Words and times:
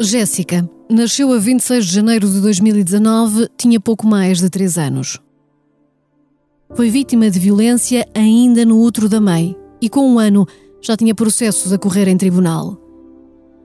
Jéssica 0.00 0.68
nasceu 0.90 1.32
a 1.32 1.38
26 1.38 1.86
de 1.86 1.94
janeiro 1.94 2.28
de 2.28 2.40
2019, 2.40 3.48
tinha 3.56 3.78
pouco 3.78 4.06
mais 4.06 4.38
de 4.38 4.50
3 4.50 4.78
anos. 4.78 5.20
Foi 6.74 6.90
vítima 6.90 7.30
de 7.30 7.38
violência 7.38 8.06
ainda 8.14 8.64
no 8.64 8.80
útero 8.80 9.08
da 9.08 9.20
mãe 9.20 9.56
e, 9.80 9.88
com 9.88 10.08
um 10.08 10.18
ano, 10.18 10.46
já 10.82 10.96
tinha 10.96 11.14
processos 11.14 11.72
a 11.72 11.78
correr 11.78 12.08
em 12.08 12.16
tribunal. 12.16 12.76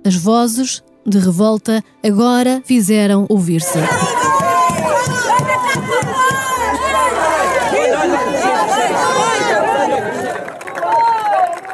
As 0.05 0.15
vozes 0.15 0.84
de 1.05 1.18
revolta 1.18 1.84
agora 2.04 2.61
fizeram 2.64 3.25
ouvir-se. 3.27 3.80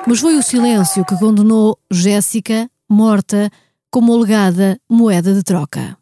Mas 0.08 0.20
foi 0.20 0.38
o 0.38 0.44
silêncio 0.44 1.04
que 1.04 1.18
condenou 1.18 1.78
Jéssica, 1.92 2.70
morta, 2.90 3.52
como 3.96 4.14
alegada 4.14 4.78
moeda 4.90 5.34
de 5.34 5.42
troca. 5.42 5.98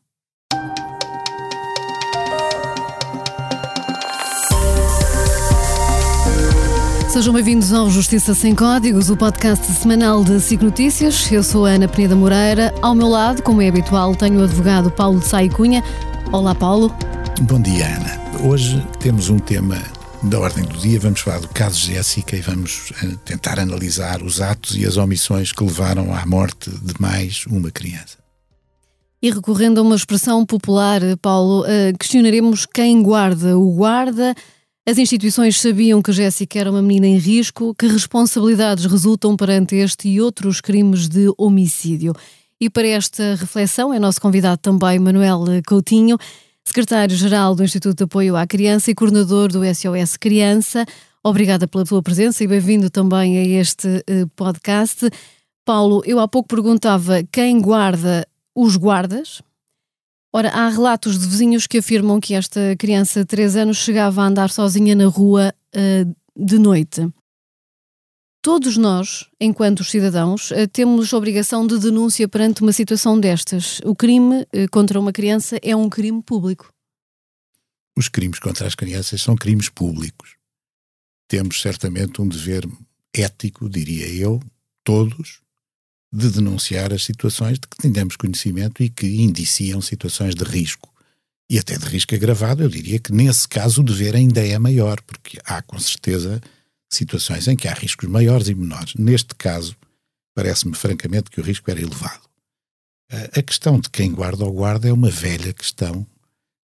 Sejam 7.07 7.31
bem-vindos 7.35 7.71
ao 7.71 7.91
Justiça 7.91 8.33
Sem 8.33 8.55
Códigos, 8.55 9.11
o 9.11 9.15
podcast 9.15 9.63
semanal 9.73 10.23
de 10.23 10.39
SIC 10.39 10.63
Notícias. 10.63 11.31
Eu 11.31 11.43
sou 11.43 11.67
a 11.67 11.69
Ana 11.69 11.87
Peneda 11.87 12.15
Moreira. 12.15 12.73
Ao 12.81 12.95
meu 12.95 13.07
lado, 13.07 13.43
como 13.43 13.61
é 13.61 13.67
habitual, 13.67 14.15
tenho 14.15 14.39
o 14.39 14.43
advogado 14.43 14.89
Paulo 14.89 15.19
de 15.19 15.27
Sai 15.27 15.47
Cunha. 15.47 15.83
Olá, 16.31 16.55
Paulo. 16.55 16.91
Bom 17.43 17.61
dia, 17.61 17.95
Ana. 17.95 18.41
Hoje 18.43 18.83
temos 18.99 19.29
um 19.29 19.37
tema 19.37 19.77
da 20.23 20.39
ordem 20.39 20.63
do 20.63 20.77
dia. 20.77 20.99
Vamos 20.99 21.21
falar 21.21 21.39
do 21.39 21.47
caso 21.49 21.79
Jéssica 21.79 22.35
e 22.35 22.41
vamos 22.41 22.91
eh, 23.03 23.15
tentar 23.25 23.59
analisar 23.59 24.21
os 24.21 24.41
atos 24.41 24.75
e 24.75 24.85
as 24.85 24.97
omissões 24.97 25.51
que 25.51 25.63
levaram 25.63 26.13
à 26.13 26.25
morte 26.25 26.69
de 26.69 26.93
mais 26.99 27.45
uma 27.47 27.71
criança. 27.71 28.17
E 29.21 29.31
recorrendo 29.31 29.79
a 29.79 29.83
uma 29.83 29.95
expressão 29.95 30.45
popular, 30.45 31.01
Paulo, 31.21 31.65
eh, 31.65 31.93
questionaremos 31.99 32.65
quem 32.65 33.01
guarda 33.01 33.57
o 33.57 33.71
guarda 33.73 34.35
as 34.85 34.97
instituições 34.97 35.61
sabiam 35.61 36.01
que 36.01 36.11
Jéssica 36.11 36.59
era 36.59 36.69
uma 36.69 36.81
menina 36.81 37.07
em 37.07 37.17
risco, 37.17 37.73
que 37.73 37.87
responsabilidades 37.87 38.83
resultam 38.83 39.33
perante 39.37 39.77
este 39.77 40.09
e 40.09 40.19
outros 40.19 40.59
crimes 40.59 41.07
de 41.07 41.33
homicídio. 41.37 42.11
E 42.59 42.69
para 42.69 42.87
esta 42.87 43.35
reflexão 43.35 43.93
é 43.93 43.99
nosso 43.99 44.19
convidado 44.19 44.57
também 44.57 44.99
Manuel 44.99 45.45
Coutinho, 45.65 46.17
secretário-geral 46.65 47.55
do 47.55 47.63
Instituto 47.63 47.97
de 47.97 48.03
Apoio 48.03 48.35
à 48.35 48.47
Criança 48.47 48.91
e 48.91 48.95
coordenador 48.95 49.51
do 49.51 49.61
SOS 49.63 50.17
Criança. 50.17 50.85
Obrigada 51.23 51.67
pela 51.67 51.85
tua 51.85 52.01
presença 52.01 52.43
e 52.43 52.47
bem-vindo 52.47 52.89
também 52.89 53.37
a 53.37 53.59
este 53.59 54.03
eh, 54.07 54.25
podcast. 54.35 55.09
Paulo, 55.65 56.01
eu 56.05 56.19
há 56.19 56.27
pouco 56.27 56.49
perguntava 56.49 57.23
quem 57.31 57.61
guarda 57.61 58.27
os 58.55 58.75
guardas, 58.75 59.41
Ora, 60.35 60.49
há 60.49 60.67
relatos 60.67 61.19
de 61.19 61.27
vizinhos 61.27 61.67
que 61.67 61.77
afirmam 61.77 62.19
que 62.19 62.33
esta 62.33 62.75
criança 62.79 63.19
de 63.19 63.27
3 63.27 63.55
anos 63.55 63.77
chegava 63.77 64.23
a 64.23 64.25
andar 64.25 64.49
sozinha 64.49 64.95
na 64.95 65.05
rua 65.05 65.53
uh, 65.75 66.15
de 66.35 66.57
noite. 66.57 67.07
Todos 68.43 68.75
nós, 68.75 69.29
enquanto 69.39 69.85
cidadãos, 69.85 70.51
uh, 70.51 70.67
temos 70.67 71.13
obrigação 71.13 71.65
de 71.65 71.79
denúncia 71.79 72.27
perante 72.27 72.61
uma 72.61 72.73
situação 72.73 73.17
destas. 73.17 73.79
O 73.85 73.95
crime 73.95 74.41
uh, 74.41 74.69
contra 74.69 74.99
uma 74.99 75.13
criança 75.13 75.57
é 75.63 75.73
um 75.73 75.89
crime 75.89 76.21
público. 76.21 76.69
Os 77.97 78.09
crimes 78.09 78.39
contra 78.39 78.67
as 78.67 78.75
crianças 78.75 79.21
são 79.21 79.37
crimes 79.37 79.69
públicos. 79.69 80.35
Temos 81.29 81.61
certamente 81.61 82.21
um 82.21 82.27
dever 82.27 82.67
ético, 83.15 83.69
diria 83.69 84.09
eu, 84.09 84.41
todos, 84.83 85.39
de 86.11 86.29
denunciar 86.29 86.91
as 86.91 87.05
situações 87.05 87.57
de 87.57 87.65
que 87.65 87.77
tenhamos 87.77 88.17
conhecimento 88.17 88.83
e 88.83 88.89
que 88.89 89.07
indiciam 89.07 89.79
situações 89.79 90.35
de 90.35 90.43
risco. 90.43 90.93
E 91.49 91.57
até 91.57 91.77
de 91.77 91.85
risco 91.85 92.13
agravado, 92.13 92.61
eu 92.61 92.67
diria 92.67 92.99
que 92.99 93.13
nesse 93.13 93.47
caso 93.47 93.79
o 93.79 93.85
dever 93.85 94.17
ainda 94.17 94.45
é 94.45 94.59
maior, 94.59 94.99
porque 95.03 95.39
há 95.45 95.61
com 95.61 95.79
certeza 95.79 96.41
situações 96.95 97.47
em 97.47 97.55
que 97.55 97.67
há 97.67 97.73
riscos 97.73 98.09
maiores 98.09 98.47
e 98.47 98.55
menores. 98.55 98.93
Neste 98.95 99.35
caso, 99.35 99.75
parece-me 100.35 100.75
francamente 100.75 101.29
que 101.29 101.39
o 101.39 101.43
risco 101.43 101.69
era 101.69 101.81
elevado. 101.81 102.21
A 103.35 103.41
questão 103.41 103.79
de 103.79 103.89
quem 103.89 104.11
guarda 104.11 104.43
ou 104.43 104.51
guarda 104.51 104.87
é 104.87 104.93
uma 104.93 105.09
velha 105.09 105.53
questão 105.53 106.07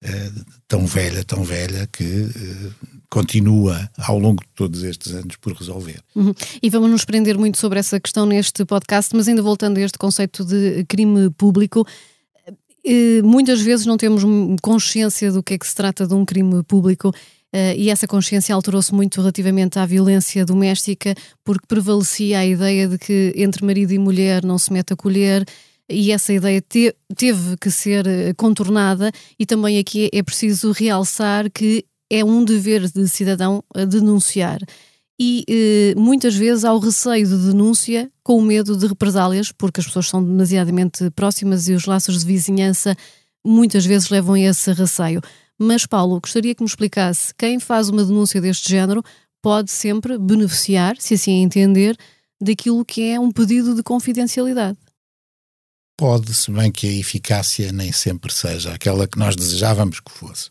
uh, 0.03 0.45
tão 0.67 0.85
velha, 0.85 1.23
tão 1.23 1.44
velha, 1.44 1.88
que 1.91 2.03
uh, 2.03 2.73
continua 3.09 3.89
ao 3.97 4.19
longo 4.19 4.44
de 4.44 4.50
todos 4.53 4.84
estes 4.84 5.13
anos 5.13 5.35
por 5.38 5.53
resolver. 5.53 6.01
Uhum. 6.16 6.34
E 6.61 6.69
vamos 6.69 6.90
nos 6.90 7.05
prender 7.05 7.38
muito 7.38 7.57
sobre 7.57 7.79
essa 7.79 8.00
questão 8.00 8.25
neste 8.25 8.66
podcast, 8.66 9.16
mas 9.16 9.28
ainda 9.28 9.41
voltando 9.41 9.78
a 9.78 9.81
este 9.81 9.97
conceito 9.97 10.44
de 10.44 10.84
crime 10.85 11.29
público, 11.31 11.88
muitas 13.23 13.61
vezes 13.61 13.85
não 13.85 13.95
temos 13.95 14.23
consciência 14.61 15.31
do 15.31 15.41
que 15.41 15.53
é 15.53 15.57
que 15.57 15.66
se 15.66 15.75
trata 15.75 16.05
de 16.05 16.13
um 16.13 16.25
crime 16.25 16.61
público. 16.63 17.13
Uh, 17.53 17.78
e 17.78 17.91
essa 17.91 18.08
consciência 18.08 18.56
alterou-se 18.56 18.91
muito 18.94 19.22
relativamente 19.22 19.78
à 19.78 19.86
violência 19.86 20.44
doméstica, 20.44 21.14
porque 21.44 21.68
prevalecia 21.68 22.40
a 22.40 22.46
ideia 22.46 22.88
de 22.88 22.97
que 22.97 23.31
entre 23.36 23.64
marido 23.64 23.94
e 23.94 24.00
mulher 24.00 24.44
não 24.44 24.58
se 24.58 24.74
mete 24.74 24.94
a 24.94 24.96
colher, 24.96 25.46
e 25.88 26.12
essa 26.12 26.34
ideia 26.34 26.59
te, 26.62 26.96
teve 27.16 27.56
que 27.58 27.69
ser 27.69 28.08
eh, 28.08 28.34
contornada, 28.34 29.12
e 29.38 29.46
também 29.46 29.78
aqui 29.78 30.09
é 30.12 30.24
preciso 30.24 30.72
realçar 30.72 31.52
que 31.52 31.86
é 32.09 32.24
um 32.24 32.44
dever 32.44 32.90
de 32.90 33.08
cidadão 33.08 33.64
denunciar. 33.88 34.59
E 35.20 35.44
eh, 35.47 35.94
muitas 35.96 36.35
vezes 36.35 36.66
há 36.66 36.74
o 36.74 36.80
receio 36.80 37.28
de 37.28 37.38
denúncia 37.38 38.09
com 38.24 38.38
o 38.38 38.41
medo 38.41 38.75
de 38.75 38.88
represálias, 38.88 39.52
porque 39.52 39.80
as 39.80 39.85
pessoas 39.85 40.08
são 40.08 40.24
demasiadamente 40.24 41.09
próximas 41.12 41.68
e 41.68 41.74
os 41.74 41.85
laços 41.85 42.20
de 42.20 42.25
vizinhança 42.25 42.96
muitas 43.46 43.85
vezes 43.85 44.09
levam 44.09 44.34
a 44.34 44.40
esse 44.40 44.72
receio. 44.74 45.22
Mas, 45.59 45.86
Paulo, 45.86 46.19
gostaria 46.19 46.56
que 46.56 46.62
me 46.62 46.68
explicasse 46.68 47.34
quem 47.36 47.59
faz 47.59 47.90
uma 47.90 48.03
denúncia 48.03 48.41
deste 48.41 48.69
género 48.69 49.03
pode 49.41 49.72
sempre 49.72 50.18
beneficiar, 50.18 50.96
se 50.97 51.16
assim 51.16 51.44
entender, 51.44 51.97
daquilo 52.41 52.86
que 52.86 53.09
é 53.09 53.19
um 53.19 53.31
pedido 53.31 53.75
de 53.75 53.84
confidencialidade. 53.84 54.78
Pode, 55.97 56.34
se 56.34 56.50
bem 56.50 56.72
que 56.72 56.88
a 56.88 56.91
eficácia 56.91 57.72
nem 57.72 57.91
sempre 57.91 58.34
seja 58.34 58.74
aquela 58.74 59.08
que 59.08 59.19
nós 59.19 59.36
desejávamos 59.36 60.00
que 60.00 60.12
fosse. 60.12 60.50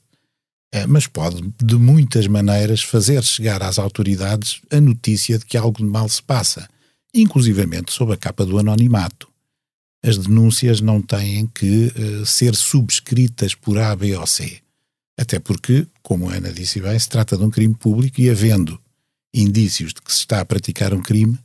É, 0.73 0.87
mas 0.87 1.07
pode, 1.07 1.43
de 1.63 1.75
muitas 1.77 2.27
maneiras, 2.27 2.83
fazer 2.83 3.23
chegar 3.23 3.63
às 3.63 3.79
autoridades 3.79 4.63
a 4.71 4.81
notícia 4.81 5.39
de 5.39 5.45
que 5.45 5.57
algo 5.57 5.79
de 5.79 5.85
mal 5.85 6.09
se 6.09 6.23
passa, 6.23 6.69
inclusivamente 7.15 7.93
sob 7.93 8.13
a 8.13 8.17
capa 8.17 8.47
do 8.47 8.59
anonimato. 8.59 9.29
As 10.03 10.17
denúncias 10.17 10.81
não 10.81 11.03
têm 11.03 11.47
que 11.47 11.93
uh, 11.95 12.27
ser 12.27 12.55
subscritas 12.55 13.55
por 13.55 13.79
A, 13.79 13.95
B 13.95 14.17
ou 14.17 14.27
C. 14.27 14.62
Até 15.23 15.39
porque, 15.39 15.87
como 16.03 16.29
a 16.29 16.35
Ana 16.35 16.53
disse 16.53 16.81
bem, 16.81 16.99
se 16.99 17.09
trata 17.09 17.37
de 17.37 17.45
um 17.45 17.51
crime 17.51 17.75
público 17.75 18.21
e, 18.21 18.29
havendo 18.29 18.77
indícios 19.33 19.95
de 19.95 20.03
que 20.03 20.13
se 20.13 20.19
está 20.19 20.41
a 20.41 20.45
praticar 20.45 20.93
um 20.93 21.01
crime, 21.01 21.39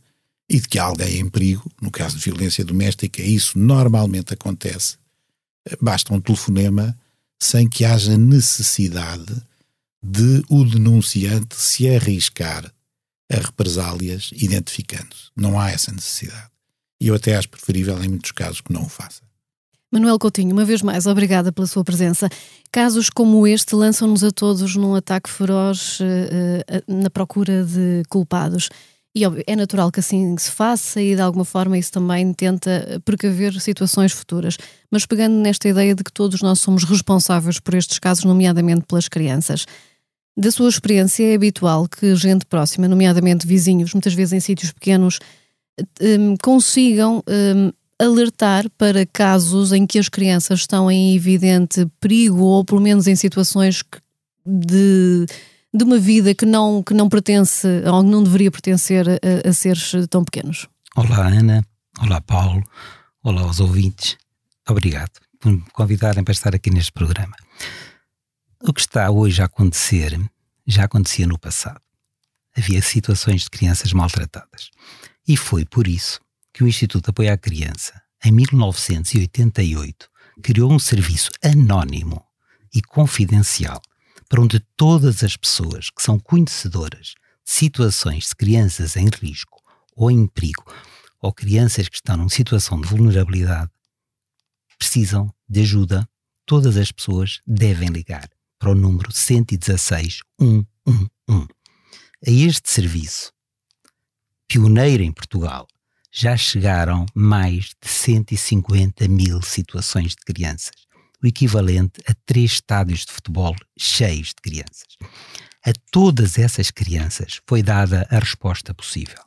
e 0.50 0.60
de 0.60 0.68
que 0.68 0.80
há 0.80 0.86
alguém 0.86 1.20
em 1.20 1.30
perigo, 1.30 1.72
no 1.80 1.92
caso 1.92 2.18
de 2.18 2.24
violência 2.24 2.66
doméstica, 2.66 3.22
isso 3.22 3.60
normalmente 3.60 4.34
acontece, 4.34 4.98
basta 5.80 6.12
um 6.12 6.20
telefonema 6.20 6.98
sem 7.40 7.70
que 7.70 7.86
haja 7.86 8.18
necessidade 8.18 9.36
de 10.02 10.44
o 10.50 10.66
denunciante 10.66 11.56
se 11.56 11.88
arriscar 11.88 12.74
a 13.32 13.36
represálias 13.36 14.32
identificando-se. 14.34 15.30
Não 15.36 15.60
há 15.60 15.70
essa 15.70 15.92
necessidade. 15.92 16.50
E 17.00 17.10
eu 17.10 17.16
até 17.16 17.36
acho 17.36 17.50
preferível, 17.50 18.04
em 18.04 18.08
muitos 18.08 18.32
casos, 18.32 18.60
que 18.60 18.74
não 18.74 18.86
o 18.86 18.90
faça. 18.90 19.22
Manuel 19.92 20.20
Coutinho, 20.20 20.52
uma 20.52 20.66
vez 20.66 20.82
mais, 20.82 21.08
obrigada 21.08 21.52
pela 21.52 21.66
sua 21.66 21.84
presença. 21.84 22.30
Casos 22.72 23.10
como 23.10 23.48
este 23.48 23.74
lançam-nos 23.74 24.24
a 24.24 24.32
todos 24.32 24.76
num 24.76 24.96
ataque 24.96 25.30
feroz 25.30 26.00
uh, 26.00 26.04
uh, 26.04 27.02
na 27.02 27.10
procura 27.10 27.64
de 27.64 28.04
culpados. 28.10 28.70
E 29.16 29.24
é 29.48 29.56
natural 29.56 29.92
que 29.92 30.00
assim 30.00 30.38
se 30.38 30.52
faça 30.52 31.02
e 31.02 31.16
de 31.16 31.22
alguma 31.22 31.44
forma 31.44 31.76
isso 31.76 31.92
também 31.92 32.32
tenta 32.34 33.02
precaver 33.04 33.60
situações 33.60 34.12
futuras. 34.12 34.58
Mas 34.92 35.08
pegando 35.08 35.36
nesta 35.36 35.68
ideia 35.68 35.96
de 35.96 36.04
que 36.04 36.12
todos 36.12 36.42
nós 36.42 36.60
somos 36.60 36.84
responsáveis 36.84 37.60
por 37.60 37.74
estes 37.74 37.98
casos, 37.98 38.26
nomeadamente 38.26 38.84
pelas 38.88 39.08
crianças, 39.08 39.66
da 40.38 40.52
sua 40.52 40.70
experiência 40.70 41.24
é 41.24 41.34
habitual 41.34 41.88
que 41.88 42.16
gente 42.16 42.46
próxima, 42.46 42.88
nomeadamente 42.88 43.48
vizinhos, 43.48 43.92
muitas 43.92 44.14
vezes 44.14 44.34
em 44.34 44.40
sítios 44.40 44.72
pequenos, 44.72 45.18
um, 46.00 46.36
consigam 46.38 47.24
um, 47.28 47.72
alertar 48.00 48.70
para 48.78 49.06
casos 49.06 49.72
em 49.72 49.88
que 49.88 49.98
as 49.98 50.10
crianças 50.10 50.62
estão 50.62 50.90
em 50.90 51.16
evidente 51.16 51.86
perigo 52.00 52.44
ou 52.44 52.64
pelo 52.64 52.82
menos 52.82 53.08
em 53.08 53.16
situações 53.16 53.84
de 54.46 55.26
de 55.74 55.84
uma 55.84 56.00
vida 56.00 56.34
que 56.34 56.46
não, 56.46 56.82
que 56.82 56.94
não 56.94 57.10
pertence 57.10 57.68
ou 57.86 58.02
não 58.02 58.24
deveria 58.24 58.50
pertencer 58.50 59.06
a, 59.08 59.50
a 59.50 59.54
seres 59.54 59.92
tão 60.10 60.24
pequenos. 60.24 60.68
Olá, 60.96 61.28
Ana. 61.28 61.64
Olá, 62.00 62.22
Paulo. 62.22 62.64
Olá 63.22 63.42
aos 63.42 63.60
ouvintes. 63.60 64.18
Obrigado 64.68 65.12
por 65.40 65.52
me 65.52 65.62
convidarem 65.74 66.24
para 66.24 66.32
estar 66.32 66.56
aqui 66.56 66.70
neste 66.72 66.92
programa. 66.92 67.36
O 68.62 68.74
que 68.74 68.82
está 68.82 69.12
hoje 69.12 69.42
a 69.42 69.46
acontecer 69.46 70.20
já 70.66 70.86
acontecia 70.86 71.28
no 71.28 71.38
passado. 71.38 71.82
Havia 72.58 72.82
situações 72.82 73.44
de 73.44 73.50
crianças 73.50 73.94
maltratadas. 73.94 74.72
E 75.28 75.38
foi 75.38 75.64
por 75.64 75.88
isso 75.88 76.20
que 76.58 76.64
o 76.64 76.68
Instituto 76.68 77.04
de 77.04 77.10
Apoio 77.12 77.32
à 77.32 77.38
Criança 77.38 78.02
em 78.26 78.32
1988, 78.32 80.10
criou 80.42 80.74
um 80.74 80.80
serviço 80.80 81.30
anónimo 81.44 82.26
e 82.74 82.82
confidencial 82.82 83.80
para 84.28 84.42
onde 84.42 84.60
todas 84.76 85.24
as 85.24 85.38
pessoas 85.38 85.92
que 85.92 86.02
são 86.02 86.18
conhecedoras 86.18 87.10
de 87.46 87.52
situações 87.52 88.30
de 88.30 88.36
crianças 88.36 88.96
em 88.96 89.08
risco 89.08 89.62
ou 89.96 90.10
em 90.10 90.26
perigo, 90.26 90.66
ou 91.22 91.32
crianças 91.32 91.88
que 91.88 91.98
estão 91.98 92.18
numa 92.18 92.30
situação 92.30 92.82
de 92.82 92.88
vulnerabilidade, 92.88 93.70
precisam 94.80 95.32
de 95.48 95.62
ajuda, 95.62 96.10
todas 96.44 96.76
as 96.76 96.92
pessoas 96.92 97.40
devem 97.46 97.90
ligar 97.90 98.28
para 98.58 98.72
o 98.72 98.76
número 98.76 99.12
116 99.12 100.22
111. 100.40 101.48
A 102.26 102.32
este 102.32 102.72
serviço, 102.72 103.32
pioneiro 104.48 105.04
em 105.04 105.12
Portugal, 105.12 105.68
já 106.12 106.36
chegaram 106.36 107.06
mais 107.14 107.76
de 107.82 107.88
150 107.90 109.08
mil 109.08 109.42
situações 109.42 110.12
de 110.12 110.24
crianças, 110.26 110.76
o 111.22 111.28
equivalente 111.28 112.02
a 112.08 112.14
três 112.26 112.54
estádios 112.54 113.06
de 113.06 113.12
futebol 113.12 113.56
cheios 113.78 114.30
de 114.30 114.36
crianças. 114.36 114.98
A 115.66 115.72
todas 115.92 116.38
essas 116.38 116.72
crianças 116.72 117.42
foi 117.48 117.62
dada 117.62 118.08
a 118.10 118.20
resposta 118.20 118.74
possível. 118.74 119.22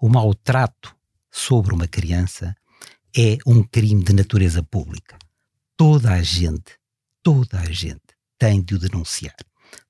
O 0.00 0.08
maltrato 0.08 0.94
sobre 1.30 1.74
uma 1.74 1.86
criança 1.86 2.56
é 3.16 3.38
um 3.46 3.62
crime 3.62 4.02
de 4.02 4.12
natureza 4.12 4.62
pública. 4.62 5.18
Toda 5.76 6.12
a 6.12 6.22
gente, 6.22 6.78
toda 7.22 7.60
a 7.60 7.70
gente 7.70 8.00
tem 8.38 8.62
de 8.62 8.74
o 8.74 8.78
denunciar. 8.78 9.36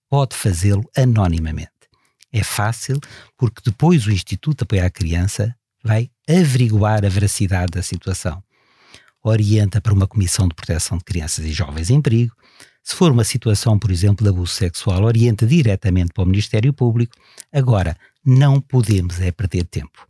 Pode 0.09 0.37
fazê-lo 0.37 0.89
anonimamente. 0.97 1.71
É 2.33 2.43
fácil 2.43 3.01
porque 3.37 3.63
depois 3.65 4.07
o 4.07 4.13
Instituto 4.13 4.59
de 4.59 4.63
Apoio 4.65 4.85
à 4.85 4.91
Criança 4.91 5.57
vai 5.87 6.11
averiguar 6.29 7.05
a 7.05 7.09
veracidade 7.09 7.71
da 7.73 7.83
situação. 7.83 8.43
Orienta 9.23 9.81
para 9.81 9.95
uma 9.95 10.07
comissão 10.07 10.49
de 10.49 10.55
proteção 10.55 10.99
de 10.99 11.05
crianças 11.05 11.45
e 11.45 11.53
jovens 11.53 11.91
em 11.91 12.01
perigo. 12.01 12.35
Se 12.83 12.95
for 12.95 13.11
uma 13.11 13.25
situação, 13.25 13.79
por 13.79 13.91
exemplo, 13.91 14.25
de 14.25 14.31
abuso 14.31 14.53
sexual, 14.53 15.05
orienta 15.05 15.47
diretamente 15.47 16.13
para 16.13 16.25
o 16.25 16.27
Ministério 16.27 16.73
Público. 16.73 17.17
Agora, 17.53 17.97
não 18.25 18.61
podemos 18.61 19.21
é 19.21 19.31
perder 19.31 19.65
tempo. 19.65 20.07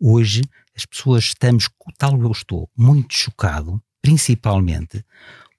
Hoje, 0.00 0.42
as 0.76 0.84
pessoas 0.84 1.24
estamos, 1.24 1.68
tal 1.98 2.20
eu 2.20 2.30
estou, 2.30 2.68
muito 2.76 3.14
chocado, 3.14 3.80
principalmente 4.02 5.04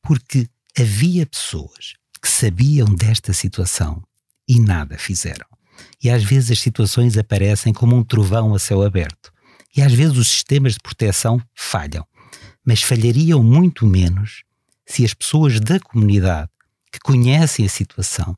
porque 0.02 0.48
havia 0.78 1.26
pessoas 1.26 1.94
que 2.22 2.28
sabiam 2.28 2.88
desta 2.88 3.34
situação 3.34 4.02
e 4.48 4.60
nada 4.60 4.98
fizeram. 4.98 5.46
E 6.04 6.10
às 6.10 6.24
vezes 6.24 6.52
as 6.52 6.60
situações 6.60 7.18
aparecem 7.18 7.74
como 7.74 7.96
um 7.96 8.04
trovão 8.04 8.54
a 8.54 8.60
céu 8.60 8.84
aberto. 8.84 9.31
E 9.76 9.82
às 9.82 9.94
vezes 9.94 10.18
os 10.18 10.28
sistemas 10.28 10.74
de 10.74 10.80
proteção 10.80 11.42
falham, 11.56 12.06
mas 12.66 12.82
falhariam 12.82 13.44
muito 13.44 13.86
menos 13.86 14.44
se 14.86 15.06
as 15.06 15.14
pessoas 15.14 15.60
da 15.60 15.80
comunidade 15.80 16.50
que 16.92 17.00
conhecem 17.00 17.66
a 17.66 17.70
situação 17.70 18.38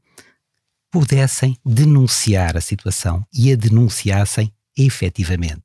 pudessem 0.91 1.57
denunciar 1.65 2.55
a 2.55 2.61
situação 2.61 3.25
e 3.33 3.51
a 3.51 3.55
denunciassem 3.55 4.53
efetivamente. 4.77 5.63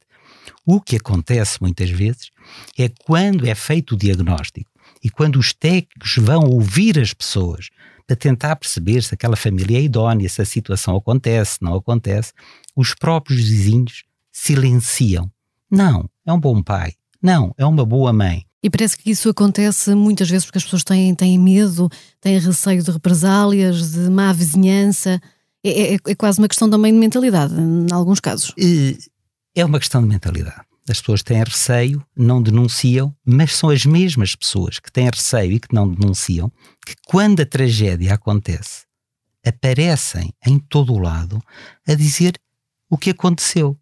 O 0.65 0.81
que 0.81 0.97
acontece 0.97 1.61
muitas 1.61 1.91
vezes 1.91 2.31
é 2.79 2.89
quando 2.89 3.47
é 3.47 3.55
feito 3.55 3.95
o 3.95 3.97
diagnóstico 3.97 4.71
e 5.03 5.11
quando 5.11 5.39
os 5.39 5.53
técnicos 5.53 6.17
vão 6.17 6.45
ouvir 6.45 6.99
as 6.99 7.13
pessoas 7.13 7.69
para 8.07 8.17
tentar 8.17 8.57
perceber 8.57 9.03
se 9.03 9.13
aquela 9.13 9.37
família 9.37 9.79
é 9.79 9.83
idónea, 9.83 10.29
se 10.31 10.41
a 10.41 10.47
situação 10.47 10.97
acontece, 10.97 11.59
não 11.61 11.75
acontece, 11.75 12.33
os 12.75 12.95
próprios 12.95 13.41
vizinhos 13.41 14.05
silenciam 14.33 15.31
não, 15.71 16.09
é 16.27 16.33
um 16.33 16.41
bom 16.41 16.63
pai. 16.63 16.95
Não, 17.23 17.53
é 17.59 17.67
uma 17.67 17.85
boa 17.85 18.13
mãe. 18.13 18.45
E 18.63 18.69
parece 18.69 18.97
que 18.97 19.11
isso 19.11 19.29
acontece 19.29 19.95
muitas 19.95 20.29
vezes 20.29 20.45
porque 20.45 20.59
as 20.59 20.65
pessoas 20.65 20.83
têm, 20.83 21.15
têm 21.15 21.39
medo, 21.39 21.89
têm 22.21 22.39
receio 22.39 22.83
de 22.83 22.91
represálias, 22.91 23.93
de 23.93 24.11
má 24.11 24.33
vizinhança. 24.33 25.21
É, 25.63 25.95
é, 25.95 25.99
é 26.07 26.15
quase 26.15 26.39
uma 26.39 26.49
questão 26.49 26.69
também 26.69 26.93
de 26.93 26.99
mentalidade, 26.99 27.55
em 27.55 27.93
alguns 27.93 28.21
casos. 28.21 28.53
É 29.55 29.65
uma 29.65 29.79
questão 29.79 30.03
de 30.03 30.09
mentalidade. 30.09 30.63
As 30.89 31.01
pessoas 31.01 31.23
têm 31.23 31.43
receio, 31.43 32.05
não 32.17 32.43
denunciam, 32.43 33.15
mas 33.25 33.55
são 33.55 33.69
as 33.69 33.85
mesmas 33.85 34.35
pessoas 34.35 34.79
que 34.79 34.91
têm 34.91 35.09
receio 35.11 35.53
e 35.53 35.61
que 35.61 35.75
não 35.75 35.89
denunciam 35.89 36.51
que, 36.85 36.95
quando 37.07 37.41
a 37.41 37.47
tragédia 37.47 38.15
acontece, 38.15 38.87
aparecem 39.47 40.33
em 40.47 40.59
todo 40.59 40.95
o 40.95 40.99
lado 40.99 41.43
a 41.87 41.95
dizer 41.95 42.41
o 42.89 42.97
que 42.97 43.11
aconteceu. 43.11 43.79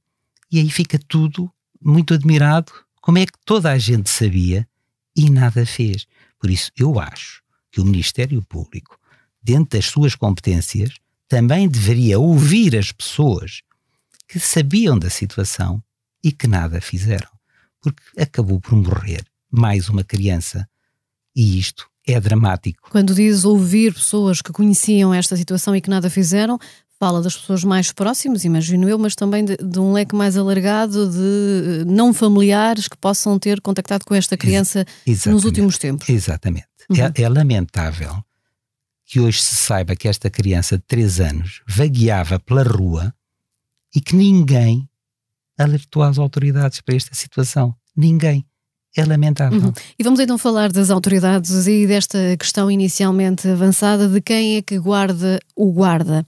E 0.50 0.58
aí 0.58 0.68
fica 0.68 0.98
tudo 1.08 1.50
muito 1.86 2.14
admirado 2.14 2.72
como 3.00 3.18
é 3.18 3.26
que 3.26 3.38
toda 3.44 3.70
a 3.70 3.78
gente 3.78 4.10
sabia 4.10 4.66
e 5.14 5.30
nada 5.30 5.64
fez. 5.64 6.06
Por 6.38 6.50
isso, 6.50 6.70
eu 6.76 6.98
acho 6.98 7.42
que 7.70 7.80
o 7.80 7.84
Ministério 7.84 8.42
Público, 8.42 8.98
dentro 9.40 9.78
das 9.78 9.86
suas 9.86 10.14
competências, 10.14 10.94
também 11.28 11.68
deveria 11.68 12.18
ouvir 12.18 12.76
as 12.76 12.90
pessoas 12.90 13.62
que 14.28 14.40
sabiam 14.40 14.98
da 14.98 15.08
situação 15.08 15.82
e 16.22 16.32
que 16.32 16.48
nada 16.48 16.80
fizeram. 16.80 17.28
Porque 17.80 18.02
acabou 18.20 18.60
por 18.60 18.74
morrer 18.74 19.24
mais 19.50 19.88
uma 19.88 20.02
criança. 20.02 20.68
E 21.34 21.58
isto 21.58 21.88
é 22.06 22.18
dramático. 22.20 22.90
Quando 22.90 23.14
diz 23.14 23.44
ouvir 23.44 23.94
pessoas 23.94 24.42
que 24.42 24.52
conheciam 24.52 25.14
esta 25.14 25.36
situação 25.36 25.74
e 25.76 25.80
que 25.80 25.90
nada 25.90 26.10
fizeram, 26.10 26.58
fala 26.98 27.20
das 27.20 27.36
pessoas 27.36 27.62
mais 27.62 27.92
próximas, 27.92 28.44
imagino 28.44 28.88
eu, 28.88 28.98
mas 28.98 29.14
também 29.14 29.44
de, 29.44 29.56
de, 29.56 29.78
um 29.78 29.92
leque 29.92 30.14
mais 30.14 30.36
alargado 30.36 31.10
de 31.10 31.80
eh, 31.80 31.84
não 31.86 32.12
familiares 32.14 32.88
que 32.88 32.96
possam 32.96 33.38
ter 33.38 33.60
contactado 33.60 34.04
com 34.04 34.14
esta 34.14 34.36
criança 34.36 34.84
Exatamente. 35.06 35.28
nos 35.28 35.44
últimos 35.44 35.78
tempos. 35.78 36.08
Exatamente. 36.08 36.66
Uhum. 36.90 36.96
É, 36.96 37.22
é, 37.22 37.28
lamentável 37.28 38.24
que 39.04 39.20
hoje 39.20 39.40
se 39.42 39.56
saiba 39.56 39.94
que 39.94 40.08
esta 40.08 40.30
criança 40.30 40.76
de 40.78 40.84
3 40.86 41.20
anos 41.20 41.62
vagueava 41.68 42.40
pela 42.40 42.62
rua 42.62 43.14
e 43.94 44.00
que 44.00 44.16
ninguém 44.16 44.88
alertou 45.58 46.02
as 46.02 46.18
autoridades 46.18 46.80
para 46.80 46.96
esta 46.96 47.14
situação. 47.14 47.74
Ninguém. 47.96 48.44
É 48.96 49.04
lamentável. 49.04 49.60
Uhum. 49.60 49.72
E 49.98 50.02
vamos 50.02 50.18
então 50.20 50.38
falar 50.38 50.72
das 50.72 50.90
autoridades 50.90 51.66
e 51.66 51.86
desta 51.86 52.18
questão 52.38 52.70
inicialmente 52.70 53.46
avançada 53.46 54.08
de 54.08 54.22
quem 54.22 54.56
é 54.56 54.62
que 54.62 54.78
guarda 54.78 55.38
o 55.54 55.70
guarda. 55.70 56.26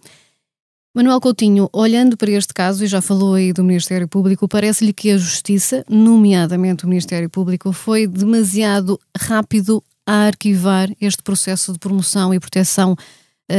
Manuel 0.95 1.21
Coutinho, 1.21 1.69
olhando 1.73 2.17
para 2.17 2.31
este 2.31 2.53
caso, 2.53 2.85
e 2.85 2.87
já 2.87 3.01
falou 3.01 3.35
aí 3.35 3.53
do 3.53 3.63
Ministério 3.63 4.09
Público, 4.09 4.49
parece-lhe 4.49 4.93
que 4.93 5.11
a 5.11 5.19
Justiça, 5.19 5.85
nomeadamente 5.89 6.85
o 6.85 6.89
Ministério 6.89 7.29
Público, 7.29 7.73
foi 7.73 8.07
demasiado 8.07 8.99
rápido 9.17 9.83
a 10.07 10.27
arquivar 10.27 10.91
este 11.01 11.23
processo 11.23 11.73
de 11.73 11.79
promoção 11.79 12.33
e 12.33 12.41
proteção 12.41 12.97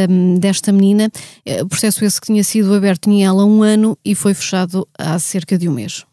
um, 0.09 0.39
desta 0.39 0.71
menina. 0.71 1.11
O 1.61 1.67
processo 1.67 2.03
esse 2.03 2.19
que 2.19 2.27
tinha 2.27 2.43
sido 2.43 2.73
aberto 2.73 3.09
em 3.09 3.23
ela 3.23 3.45
um 3.45 3.61
ano 3.61 3.97
e 4.03 4.15
foi 4.15 4.33
fechado 4.33 4.87
há 4.97 5.17
cerca 5.19 5.57
de 5.57 5.69
um 5.69 5.73
mês. 5.73 6.03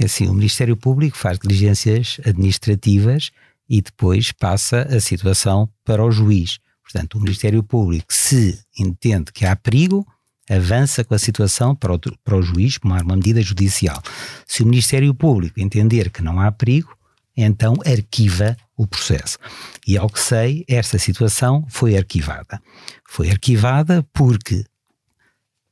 É 0.00 0.06
assim, 0.06 0.26
o 0.26 0.34
Ministério 0.34 0.76
Público 0.76 1.16
faz 1.16 1.38
diligências 1.38 2.18
administrativas 2.24 3.30
e 3.68 3.80
depois 3.80 4.32
passa 4.32 4.82
a 4.82 5.00
situação 5.00 5.68
para 5.84 6.04
o 6.04 6.10
juiz. 6.10 6.58
Portanto, 6.90 7.18
o 7.18 7.20
Ministério 7.20 7.62
Público, 7.64 8.06
se 8.12 8.60
entende 8.78 9.32
que 9.32 9.44
há 9.44 9.56
perigo, 9.56 10.06
avança 10.48 11.02
com 11.02 11.14
a 11.14 11.18
situação 11.18 11.74
para 11.74 11.92
o, 11.92 11.98
para 12.22 12.36
o 12.36 12.42
juiz 12.42 12.78
tomar 12.78 13.02
uma 13.02 13.16
medida 13.16 13.42
judicial. 13.42 14.00
Se 14.46 14.62
o 14.62 14.66
Ministério 14.66 15.12
Público 15.12 15.60
entender 15.60 16.10
que 16.10 16.22
não 16.22 16.40
há 16.40 16.52
perigo, 16.52 16.96
então 17.36 17.74
arquiva 17.84 18.56
o 18.76 18.86
processo. 18.86 19.36
E 19.86 19.98
ao 19.98 20.08
que 20.08 20.20
sei, 20.20 20.64
esta 20.68 20.96
situação 20.96 21.66
foi 21.68 21.96
arquivada. 21.96 22.62
Foi 23.04 23.30
arquivada 23.30 24.06
porque, 24.12 24.64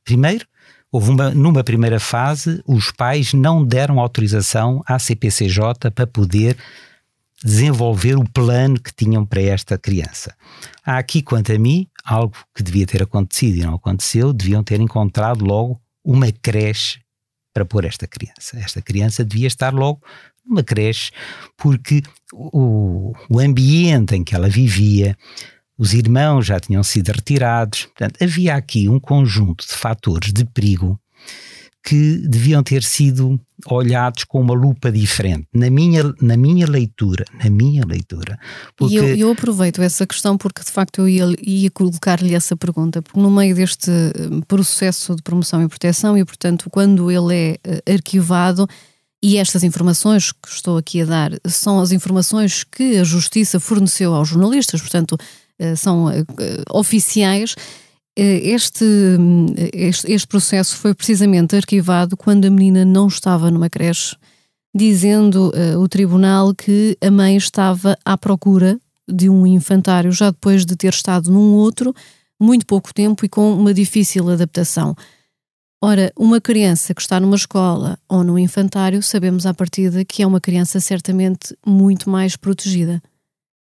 primeiro, 0.03 0.45
houve 0.91 1.11
uma, 1.11 1.31
numa 1.31 1.63
primeira 1.63 1.99
fase, 1.99 2.61
os 2.67 2.91
pais 2.91 3.33
não 3.33 3.65
deram 3.65 3.99
autorização 4.01 4.83
à 4.85 4.99
CPCJ 4.99 5.91
para 5.93 6.05
poder 6.05 6.57
desenvolver 7.43 8.15
o 8.15 8.29
plano 8.29 8.79
que 8.79 8.93
tinham 8.93 9.25
para 9.25 9.41
esta 9.41 9.77
criança. 9.77 10.35
Há 10.85 10.97
aqui, 10.97 11.21
quanto 11.21 11.51
a 11.51 11.59
mim, 11.59 11.87
algo 12.03 12.35
que 12.55 12.63
devia 12.63 12.85
ter 12.85 13.03
acontecido 13.03 13.57
e 13.57 13.61
não 13.61 13.75
aconteceu, 13.75 14.31
deviam 14.31 14.63
ter 14.63 14.79
encontrado 14.79 15.43
logo 15.43 15.81
uma 16.03 16.31
creche 16.31 16.99
para 17.53 17.65
pôr 17.65 17.85
esta 17.85 18.07
criança. 18.07 18.57
Esta 18.57 18.81
criança 18.81 19.23
devia 19.23 19.47
estar 19.47 19.73
logo 19.73 20.01
numa 20.45 20.63
creche, 20.63 21.11
porque 21.57 22.03
o, 22.31 23.13
o 23.29 23.39
ambiente 23.39 24.15
em 24.15 24.23
que 24.23 24.35
ela 24.35 24.47
vivia, 24.47 25.17
os 25.77 25.93
irmãos 25.93 26.45
já 26.45 26.59
tinham 26.59 26.83
sido 26.83 27.09
retirados, 27.09 27.85
portanto, 27.85 28.21
havia 28.21 28.55
aqui 28.55 28.87
um 28.87 28.99
conjunto 28.99 29.65
de 29.65 29.73
fatores 29.73 30.31
de 30.31 30.45
perigo 30.45 30.99
que 31.85 32.17
deviam 32.27 32.63
ter 32.63 32.81
sido 32.81 33.39
olhados 33.67 34.23
com 34.23 34.41
uma 34.41 34.55
lupa 34.55 34.91
diferente, 34.91 35.47
na 35.53 35.69
minha, 35.69 36.03
na 36.19 36.35
minha 36.35 36.67
leitura, 36.67 37.23
na 37.43 37.49
minha 37.49 37.85
leitura. 37.85 38.39
Porque... 38.75 38.95
E 38.95 38.97
eu, 38.97 39.15
eu 39.15 39.31
aproveito 39.31 39.81
essa 39.83 40.05
questão 40.05 40.35
porque 40.35 40.63
de 40.63 40.71
facto 40.71 41.01
eu 41.01 41.07
ia, 41.07 41.25
ia 41.39 41.69
colocar-lhe 41.69 42.33
essa 42.33 42.57
pergunta, 42.57 43.03
porque 43.03 43.19
no 43.19 43.29
meio 43.29 43.53
deste 43.55 43.91
eh, 43.91 44.11
processo 44.47 45.15
de 45.15 45.21
promoção 45.21 45.61
e 45.61 45.67
proteção 45.67 46.17
e 46.17 46.25
portanto 46.25 46.69
quando 46.71 47.11
ele 47.11 47.35
é 47.35 47.57
eh, 47.63 47.93
arquivado 47.93 48.67
e 49.21 49.37
estas 49.37 49.63
informações 49.63 50.31
que 50.31 50.49
estou 50.49 50.77
aqui 50.77 51.01
a 51.01 51.05
dar 51.05 51.31
são 51.47 51.79
as 51.79 51.91
informações 51.91 52.63
que 52.63 52.97
a 52.97 53.03
Justiça 53.03 53.59
forneceu 53.59 54.13
aos 54.13 54.29
jornalistas, 54.29 54.81
portanto, 54.81 55.13
uh, 55.13 55.75
são 55.75 56.05
oficiais. 56.69 57.55
Este, 58.17 58.85
este, 59.73 60.11
este, 60.11 60.27
processo 60.27 60.77
foi 60.77 60.93
precisamente 60.93 61.55
arquivado 61.55 62.15
quando 62.15 62.45
a 62.45 62.49
menina 62.49 62.85
não 62.85 63.07
estava 63.07 63.51
numa 63.51 63.69
creche, 63.69 64.15
dizendo 64.73 65.51
o 65.77 65.87
tribunal 65.89 66.55
que 66.55 66.97
a 67.01 67.11
mãe 67.11 67.35
estava 67.35 67.97
à 68.05 68.17
procura 68.17 68.79
de 69.07 69.29
um 69.29 69.45
infantário 69.45 70.11
já 70.11 70.31
depois 70.31 70.65
de 70.65 70.75
ter 70.77 70.93
estado 70.93 71.29
num 71.29 71.53
outro 71.55 71.93
muito 72.39 72.65
pouco 72.65 72.93
tempo 72.93 73.25
e 73.25 73.29
com 73.29 73.53
uma 73.53 73.73
difícil 73.73 74.29
adaptação. 74.29 74.95
Ora, 75.81 76.11
uma 76.17 76.41
criança 76.41 76.93
que 76.93 77.01
está 77.01 77.19
numa 77.19 77.35
escola 77.35 77.99
ou 78.09 78.23
num 78.23 78.39
infantário, 78.39 79.03
sabemos 79.03 79.45
à 79.45 79.53
partida 79.53 80.03
que 80.03 80.23
é 80.23 80.27
uma 80.27 80.41
criança 80.41 80.79
certamente 80.79 81.55
muito 81.65 82.09
mais 82.09 82.35
protegida. 82.35 83.01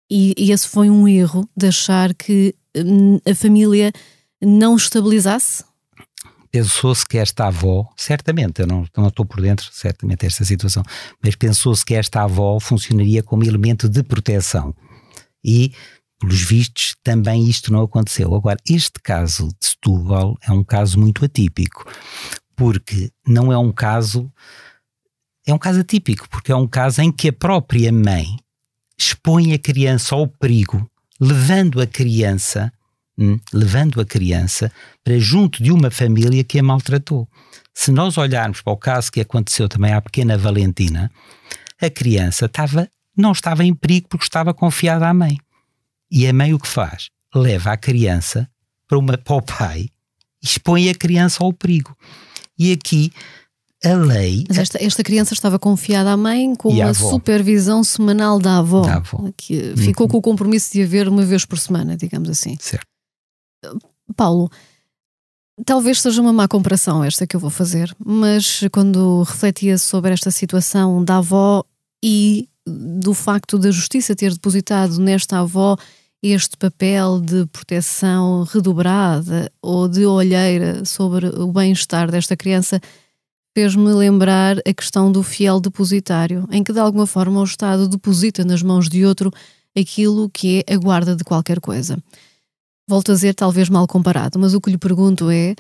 E, 0.09 0.33
e 0.37 0.51
esse 0.51 0.67
foi 0.67 0.89
um 0.89 1.07
erro 1.07 1.47
de 1.55 1.67
achar 1.67 2.13
que 2.15 2.55
hum, 2.75 3.19
a 3.29 3.35
família 3.35 3.91
não 4.41 4.75
estabilizasse? 4.75 5.63
Pensou-se 6.51 7.05
que 7.05 7.17
esta 7.17 7.47
avó, 7.47 7.87
certamente, 7.95 8.61
eu 8.61 8.67
não, 8.67 8.85
não 8.97 9.07
estou 9.07 9.25
por 9.25 9.39
dentro, 9.39 9.69
certamente, 9.71 10.21
desta 10.21 10.43
situação, 10.43 10.83
mas 11.23 11.35
pensou-se 11.35 11.85
que 11.85 11.93
esta 11.93 12.23
avó 12.23 12.59
funcionaria 12.59 13.21
como 13.21 13.43
elemento 13.43 13.87
de 13.87 14.01
proteção. 14.01 14.73
E 15.43 15.73
pelos 16.19 16.41
vistos, 16.41 16.95
também 17.01 17.47
isto 17.47 17.71
não 17.71 17.83
aconteceu. 17.83 18.33
Agora, 18.35 18.59
este 18.67 18.99
caso 19.01 19.47
de 19.59 19.67
Setúbal 19.67 20.37
é 20.41 20.51
um 20.51 20.63
caso 20.63 20.99
muito 20.99 21.23
atípico, 21.23 21.85
porque 22.55 23.11
não 23.25 23.53
é 23.53 23.57
um 23.57 23.71
caso. 23.71 24.31
É 25.47 25.53
um 25.53 25.57
caso 25.57 25.79
atípico, 25.79 26.27
porque 26.29 26.51
é 26.51 26.55
um 26.55 26.67
caso 26.67 27.01
em 27.01 27.11
que 27.11 27.29
a 27.29 27.33
própria 27.33 27.91
mãe 27.91 28.37
expõe 28.97 29.53
a 29.53 29.59
criança 29.59 30.13
ao 30.13 30.27
perigo, 30.27 30.89
levando 31.19 31.81
a 31.81 31.87
criança, 31.87 32.71
hum, 33.19 33.39
levando 33.53 33.99
a 33.99 34.05
criança 34.05 34.71
para 35.03 35.19
junto 35.19 35.61
de 35.61 35.71
uma 35.71 35.91
família 35.91 36.43
que 36.43 36.57
a 36.59 36.63
maltratou. 36.63 37.27
Se 37.73 37.91
nós 37.91 38.17
olharmos 38.17 38.61
para 38.61 38.73
o 38.73 38.77
caso 38.77 39.11
que 39.11 39.21
aconteceu 39.21 39.67
também 39.67 39.93
à 39.93 40.01
pequena 40.01 40.37
Valentina, 40.37 41.11
a 41.81 41.89
criança 41.89 42.45
estava, 42.45 42.89
não 43.15 43.31
estava 43.31 43.63
em 43.63 43.73
perigo 43.73 44.07
porque 44.09 44.25
estava 44.25 44.53
confiada 44.53 45.07
à 45.07 45.13
mãe. 45.13 45.37
E 46.11 46.27
a 46.27 46.33
mãe 46.33 46.53
o 46.53 46.59
que 46.59 46.67
faz? 46.67 47.09
Leva 47.33 47.71
a 47.71 47.77
criança 47.77 48.49
para, 48.87 48.97
uma, 48.97 49.17
para 49.17 49.35
o 49.35 49.41
pai 49.41 49.89
e 50.41 50.45
expõe 50.45 50.89
a 50.89 50.95
criança 50.95 51.43
ao 51.43 51.53
perigo. 51.53 51.95
E 52.57 52.71
aqui 52.71 53.11
a 53.83 53.93
lei. 53.93 54.43
Mas 54.47 54.57
esta, 54.57 54.83
esta 54.83 55.03
criança 55.03 55.33
estava 55.33 55.57
confiada 55.57 56.11
à 56.11 56.17
mãe 56.17 56.53
com 56.55 56.69
uma 56.69 56.93
supervisão 56.93 57.83
semanal 57.83 58.39
da 58.39 58.57
avó, 58.57 58.81
da 58.81 58.95
avó. 58.95 59.29
que 59.37 59.73
ficou 59.77 60.05
uhum. 60.05 60.11
com 60.11 60.17
o 60.17 60.21
compromisso 60.21 60.73
de 60.73 60.83
haver 60.83 61.07
uma 61.07 61.23
vez 61.23 61.45
por 61.45 61.57
semana, 61.57 61.95
digamos 61.95 62.29
assim. 62.29 62.57
Certo. 62.59 62.87
Paulo, 64.15 64.49
talvez 65.65 66.01
seja 66.01 66.21
uma 66.21 66.33
má 66.33 66.47
comparação 66.47 67.03
esta 67.03 67.27
que 67.27 67.35
eu 67.35 67.39
vou 67.39 67.49
fazer, 67.49 67.95
mas 68.03 68.61
quando 68.71 69.23
refletia 69.23 69.77
sobre 69.77 70.13
esta 70.13 70.31
situação 70.31 71.03
da 71.03 71.17
avó 71.17 71.63
e 72.03 72.47
do 72.65 73.13
facto 73.13 73.57
da 73.57 73.71
justiça 73.71 74.15
ter 74.15 74.33
depositado 74.33 74.99
nesta 74.99 75.39
avó 75.39 75.75
este 76.21 76.57
papel 76.57 77.21
de 77.21 77.45
proteção 77.47 78.43
redobrada 78.43 79.51
ou 79.61 79.87
de 79.87 80.05
olheira 80.05 80.83
sobre 80.83 81.27
o 81.27 81.51
bem-estar 81.51 82.11
desta 82.11 82.35
criança 82.35 82.79
fez-me 83.55 83.91
lembrar 83.93 84.57
a 84.59 84.73
questão 84.73 85.11
do 85.11 85.23
fiel 85.23 85.59
depositário, 85.59 86.47
em 86.51 86.63
que 86.63 86.73
de 86.73 86.79
alguma 86.79 87.07
forma 87.07 87.41
o 87.41 87.43
Estado 87.43 87.87
deposita 87.87 88.43
nas 88.43 88.61
mãos 88.61 88.87
de 88.87 89.05
outro 89.05 89.31
aquilo 89.77 90.29
que 90.29 90.63
é 90.67 90.73
a 90.73 90.77
guarda 90.77 91.15
de 91.15 91.23
qualquer 91.23 91.59
coisa. 91.59 91.97
Volto 92.89 93.11
a 93.11 93.13
dizer, 93.13 93.35
talvez 93.35 93.69
mal 93.69 93.85
comparado, 93.87 94.39
mas 94.39 94.55
o 94.55 94.59
que 94.59 94.71
lhe 94.71 94.77
pergunto 94.77 95.29
é: 95.29 95.53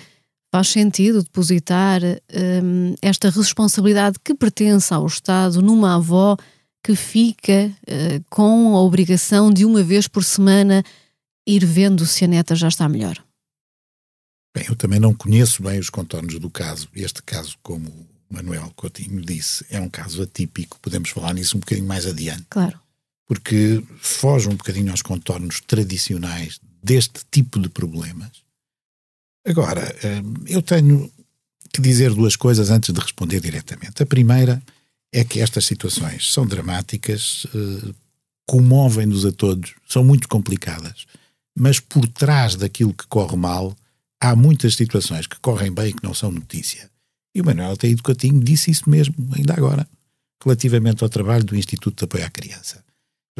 faz 0.51 0.69
sentido 0.69 1.21
depositar 1.21 2.01
hum, 2.03 2.95
esta 3.03 3.29
responsabilidade 3.29 4.17
que 4.23 4.33
pertence 4.33 4.91
ao 4.91 5.05
Estado 5.05 5.61
numa 5.61 5.95
avó? 5.95 6.35
que 6.83 6.95
fica 6.95 7.71
uh, 7.83 8.23
com 8.29 8.75
a 8.75 8.81
obrigação 8.81 9.51
de 9.51 9.65
uma 9.65 9.83
vez 9.83 10.07
por 10.07 10.23
semana 10.23 10.83
ir 11.45 11.65
vendo 11.65 12.05
se 12.05 12.23
a 12.23 12.27
neta 12.27 12.55
já 12.55 12.67
está 12.67 12.87
melhor? 12.87 13.21
Bem, 14.55 14.65
eu 14.67 14.75
também 14.75 14.99
não 14.99 15.13
conheço 15.13 15.61
bem 15.61 15.79
os 15.79 15.89
contornos 15.89 16.39
do 16.39 16.49
caso. 16.49 16.87
Este 16.95 17.21
caso, 17.21 17.57
como 17.61 17.89
o 17.89 18.33
Manuel 18.33 18.71
Coutinho 18.75 19.21
disse, 19.21 19.65
é 19.69 19.79
um 19.79 19.89
caso 19.89 20.23
atípico. 20.23 20.79
Podemos 20.81 21.09
falar 21.09 21.33
nisso 21.33 21.57
um 21.57 21.59
bocadinho 21.59 21.87
mais 21.87 22.05
adiante. 22.05 22.45
Claro. 22.49 22.79
Porque 23.27 23.83
foge 23.99 24.47
um 24.47 24.55
bocadinho 24.55 24.89
aos 24.91 25.03
contornos 25.03 25.59
tradicionais 25.61 26.59
deste 26.81 27.21
tipo 27.31 27.59
de 27.59 27.69
problemas. 27.69 28.31
Agora, 29.45 29.81
eh, 30.03 30.21
eu 30.47 30.61
tenho 30.61 31.11
que 31.73 31.81
dizer 31.81 32.13
duas 32.13 32.35
coisas 32.35 32.69
antes 32.69 32.93
de 32.93 32.99
responder 32.99 33.39
diretamente. 33.39 34.01
A 34.01 34.05
primeira 34.05 34.61
é 35.11 35.23
que 35.23 35.39
estas 35.39 35.65
situações 35.65 36.31
são 36.31 36.45
dramáticas, 36.45 37.45
uh, 37.45 37.95
comovem-nos 38.47 39.25
a 39.25 39.31
todos, 39.31 39.73
são 39.87 40.03
muito 40.03 40.27
complicadas, 40.27 41.05
mas 41.55 41.79
por 41.79 42.07
trás 42.07 42.55
daquilo 42.55 42.93
que 42.93 43.07
corre 43.07 43.35
mal, 43.35 43.75
há 44.19 44.35
muitas 44.35 44.75
situações 44.75 45.27
que 45.27 45.39
correm 45.39 45.71
bem 45.71 45.89
e 45.89 45.93
que 45.93 46.03
não 46.03 46.13
são 46.13 46.31
notícia. 46.31 46.89
E 47.33 47.41
o 47.41 47.45
Manuel 47.45 47.71
Até 47.71 47.87
Educatinho 47.87 48.39
disse 48.39 48.71
isso 48.71 48.89
mesmo, 48.89 49.15
ainda 49.35 49.53
agora, 49.53 49.87
relativamente 50.43 51.03
ao 51.03 51.09
trabalho 51.09 51.43
do 51.43 51.55
Instituto 51.55 51.97
de 51.97 52.05
Apoio 52.05 52.25
à 52.25 52.29
Criança. 52.29 52.83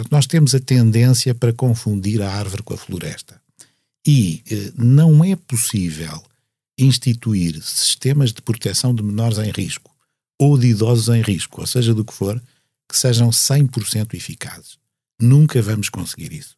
Nós 0.10 0.26
temos 0.26 0.54
a 0.56 0.60
tendência 0.60 1.34
para 1.36 1.54
confundir 1.54 2.22
a 2.22 2.32
árvore 2.32 2.64
com 2.64 2.74
a 2.74 2.78
floresta. 2.78 3.42
E 4.06 4.44
eh, 4.50 4.72
não 4.78 5.24
é 5.24 5.36
possível 5.36 6.24
instituir 6.78 7.62
sistemas 7.62 8.32
de 8.32 8.42
proteção 8.42 8.96
de 8.96 9.04
menores 9.04 9.38
em 9.38 9.52
risco 9.52 9.94
ou 10.40 10.58
de 10.58 10.68
idosos 10.68 11.10
em 11.10 11.22
risco, 11.22 11.60
ou 11.60 11.68
seja, 11.68 11.94
do 11.94 12.06
que 12.06 12.14
for, 12.14 12.42
que 12.88 12.98
sejam 12.98 13.30
100% 13.30 14.14
eficazes. 14.14 14.78
Nunca 15.22 15.62
vamos 15.62 15.90
conseguir 15.90 16.32
isso. 16.32 16.56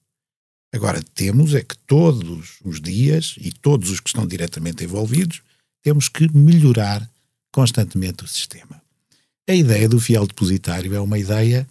Agora, 0.74 1.02
temos 1.16 1.54
é 1.56 1.62
que 1.62 1.78
todos 1.80 2.60
os 2.64 2.80
dias 2.80 3.36
e 3.38 3.52
todos 3.52 3.90
os 3.90 4.00
que 4.00 4.10
estão 4.10 4.26
diretamente 4.26 4.84
envolvidos, 4.84 5.42
temos 5.82 6.08
que 6.08 6.32
melhorar 6.32 7.10
constantemente 7.52 8.24
o 8.24 8.28
sistema. 8.28 8.82
A 9.50 9.54
ideia 9.54 9.90
do 9.90 10.00
fiel 10.00 10.26
depositário 10.26 10.94
é 10.94 11.02
uma 11.02 11.18
ideia 11.18 11.68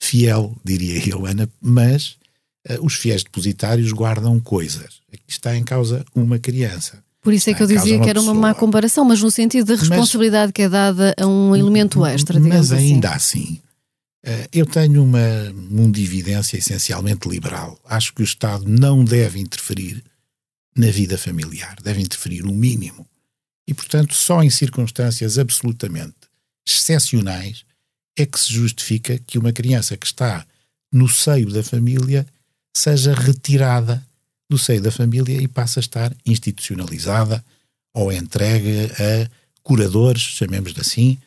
fiel, 0.00 0.56
diria 0.64 1.08
eu, 1.08 1.26
Ana, 1.26 1.48
mas 1.60 2.16
uh, 2.68 2.84
os 2.84 2.94
fiéis 2.94 3.22
depositários 3.22 3.92
guardam 3.92 4.40
coisas. 4.40 5.00
Aqui 5.12 5.22
está 5.28 5.56
em 5.56 5.62
causa 5.62 6.04
uma 6.14 6.38
criança. 6.38 7.02
Por 7.22 7.34
isso 7.34 7.50
é 7.50 7.54
que 7.54 7.62
eu 7.62 7.66
dizia 7.66 8.00
que 8.00 8.08
era 8.08 8.20
uma 8.20 8.32
má 8.32 8.54
comparação, 8.54 9.04
mas 9.04 9.20
no 9.20 9.30
sentido 9.30 9.66
da 9.66 9.78
responsabilidade 9.78 10.46
mas, 10.46 10.52
que 10.52 10.62
é 10.62 10.68
dada 10.70 11.14
a 11.20 11.26
um 11.26 11.54
elemento 11.54 12.04
extra, 12.06 12.40
digamos 12.40 12.70
Mas 12.70 12.78
ainda 12.78 13.10
assim, 13.10 13.42
assim 13.42 13.60
eh, 14.24 14.48
eu 14.52 14.64
tenho 14.64 15.02
uma 15.02 15.52
mundividência 15.54 16.56
essencialmente 16.56 17.28
liberal. 17.28 17.78
Acho 17.84 18.14
que 18.14 18.22
o 18.22 18.24
Estado 18.24 18.66
não 18.66 19.04
deve 19.04 19.38
interferir 19.38 20.02
na 20.74 20.90
vida 20.90 21.18
familiar, 21.18 21.76
deve 21.82 22.00
interferir 22.00 22.44
o 22.44 22.52
mínimo. 22.52 23.06
E, 23.66 23.74
portanto, 23.74 24.14
só 24.14 24.42
em 24.42 24.50
circunstâncias 24.50 25.38
absolutamente 25.38 26.16
excepcionais 26.66 27.64
é 28.16 28.26
que 28.26 28.38
se 28.38 28.52
justifica 28.52 29.18
que 29.18 29.38
uma 29.38 29.52
criança 29.52 29.96
que 29.96 30.06
está 30.06 30.46
no 30.92 31.08
seio 31.08 31.50
da 31.50 31.62
família 31.62 32.26
seja 32.76 33.14
retirada 33.14 34.04
do 34.48 34.58
seio 34.58 34.82
da 34.82 34.90
família 34.90 35.40
e 35.40 35.46
passa 35.46 35.78
a 35.78 35.82
estar 35.82 36.12
institucionalizada 36.26 37.44
ou 37.94 38.12
entregue 38.12 38.90
a 38.98 39.30
curadores, 39.62 40.22
chamemos-de 40.22 40.80
assim, 40.80 41.18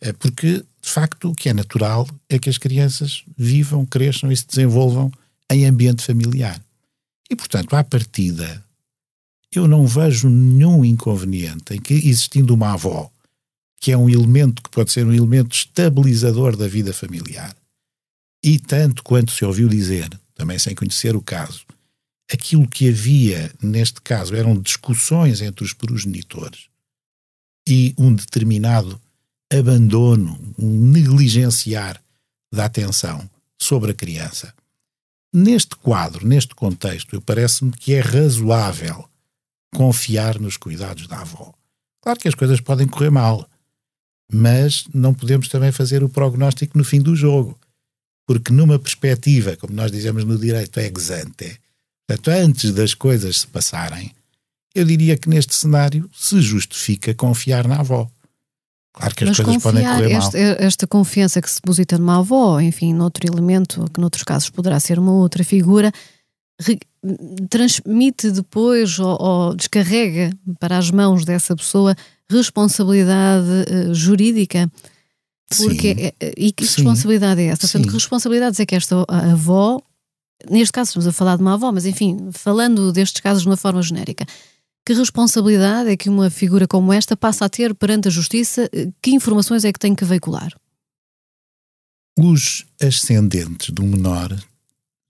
eh, 0.00 0.12
porque 0.12 0.58
de 0.82 0.90
facto 0.90 1.30
o 1.30 1.34
que 1.34 1.48
é 1.48 1.54
natural 1.54 2.06
é 2.28 2.38
que 2.38 2.50
as 2.50 2.58
crianças 2.58 3.24
vivam, 3.36 3.86
cresçam 3.86 4.30
e 4.30 4.36
se 4.36 4.46
desenvolvam 4.46 5.10
em 5.50 5.66
ambiente 5.66 6.04
familiar. 6.04 6.60
E 7.30 7.34
portanto, 7.34 7.74
à 7.74 7.82
partida, 7.82 8.62
eu 9.52 9.66
não 9.66 9.86
vejo 9.86 10.28
nenhum 10.28 10.84
inconveniente 10.84 11.74
em 11.74 11.80
que, 11.80 11.94
existindo 11.94 12.54
uma 12.54 12.74
avó, 12.74 13.10
que 13.80 13.92
é 13.92 13.96
um 13.96 14.08
elemento 14.08 14.62
que 14.62 14.70
pode 14.70 14.90
ser 14.90 15.06
um 15.06 15.12
elemento 15.12 15.54
estabilizador 15.54 16.56
da 16.56 16.66
vida 16.66 16.92
familiar, 16.92 17.54
e 18.42 18.58
tanto 18.58 19.02
quanto 19.02 19.32
se 19.32 19.44
ouviu 19.44 19.68
dizer, 19.68 20.08
também 20.34 20.58
sem 20.58 20.74
conhecer 20.74 21.16
o 21.16 21.22
caso, 21.22 21.64
aquilo 22.32 22.68
que 22.68 22.88
havia 22.88 23.52
neste 23.62 24.00
caso 24.00 24.34
eram 24.34 24.60
discussões 24.60 25.40
entre 25.40 25.64
os 25.64 25.72
progenitores 25.72 26.68
e 27.68 27.94
um 27.98 28.14
determinado 28.14 29.00
abandono, 29.52 30.38
um 30.58 30.90
negligenciar 30.90 32.00
da 32.52 32.64
atenção 32.64 33.28
sobre 33.60 33.92
a 33.92 33.94
criança. 33.94 34.54
Neste 35.32 35.76
quadro, 35.76 36.26
neste 36.26 36.54
contexto, 36.54 37.20
parece-me 37.20 37.72
que 37.72 37.92
é 37.94 38.00
razoável 38.00 39.08
confiar 39.74 40.38
nos 40.40 40.56
cuidados 40.56 41.06
da 41.06 41.20
avó. 41.20 41.52
Claro 42.00 42.18
que 42.18 42.28
as 42.28 42.34
coisas 42.34 42.60
podem 42.60 42.86
correr 42.86 43.10
mal. 43.10 43.48
Mas 44.32 44.84
não 44.92 45.14
podemos 45.14 45.48
também 45.48 45.72
fazer 45.72 46.02
o 46.02 46.08
prognóstico 46.08 46.76
no 46.76 46.84
fim 46.84 47.00
do 47.00 47.14
jogo. 47.14 47.58
Porque 48.26 48.52
numa 48.52 48.78
perspectiva, 48.78 49.56
como 49.56 49.72
nós 49.72 49.90
dizemos 49.92 50.24
no 50.24 50.36
direito, 50.36 50.78
ex 50.80 51.10
ante, 51.10 51.58
portanto, 52.08 52.28
antes 52.28 52.72
das 52.72 52.92
coisas 52.92 53.40
se 53.40 53.46
passarem, 53.46 54.12
eu 54.74 54.84
diria 54.84 55.16
que 55.16 55.28
neste 55.28 55.54
cenário 55.54 56.10
se 56.12 56.40
justifica 56.40 57.14
confiar 57.14 57.66
na 57.68 57.80
avó. 57.80 58.10
Claro 58.92 59.14
que 59.14 59.24
as 59.24 59.30
Mas 59.30 59.40
coisas 59.40 59.62
podem 59.62 59.84
correr 59.84 60.08
mal. 60.08 60.28
Este, 60.28 60.38
esta 60.58 60.86
confiança 60.86 61.40
que 61.40 61.50
se 61.50 61.60
deposita 61.60 61.98
numa 61.98 62.18
avó, 62.18 62.60
enfim, 62.60 62.94
noutro 62.94 63.26
elemento, 63.26 63.88
que 63.92 64.00
noutros 64.00 64.24
casos 64.24 64.50
poderá 64.50 64.80
ser 64.80 64.98
uma 64.98 65.12
outra 65.12 65.44
figura, 65.44 65.92
transmite 67.48 68.30
depois 68.30 68.98
ou, 68.98 69.16
ou, 69.20 69.54
descarrega 69.54 70.30
para 70.58 70.78
as 70.78 70.90
mãos 70.90 71.24
dessa 71.24 71.54
pessoa 71.54 71.94
responsabilidade 72.30 73.46
uh, 73.70 73.94
jurídica. 73.94 74.70
Porque, 75.56 75.94
Sim. 75.94 76.12
é, 76.20 76.34
e 76.36 76.50
que 76.50 76.66
Sim. 76.66 76.76
responsabilidade 76.76 77.40
é 77.40 77.46
essa? 77.46 77.62
Portanto, 77.62 77.84
Sim. 77.84 77.88
que 77.88 77.94
responsabilidades 77.94 78.58
é 78.58 78.66
que 78.66 78.74
esta 78.74 79.04
avó, 79.08 79.80
neste 80.50 80.72
caso 80.72 80.88
estamos 80.88 81.06
a 81.06 81.12
falar 81.12 81.36
de 81.36 81.42
uma 81.42 81.54
avó, 81.54 81.70
mas 81.70 81.86
enfim, 81.86 82.30
falando 82.32 82.90
destes 82.90 83.20
casos 83.20 83.42
de 83.42 83.48
uma 83.48 83.56
forma 83.56 83.80
genérica, 83.80 84.26
que 84.84 84.92
responsabilidade 84.92 85.90
é 85.90 85.96
que 85.96 86.08
uma 86.08 86.30
figura 86.30 86.66
como 86.66 86.92
esta 86.92 87.16
passa 87.16 87.44
a 87.44 87.48
ter 87.48 87.74
perante 87.74 88.08
a 88.08 88.10
justiça? 88.10 88.70
Que 89.02 89.10
informações 89.10 89.64
é 89.64 89.72
que 89.72 89.78
tem 89.78 89.94
que 89.94 90.04
veicular? 90.04 90.52
Os 92.18 92.64
ascendentes 92.80 93.70
do 93.70 93.82
menor 93.82 94.36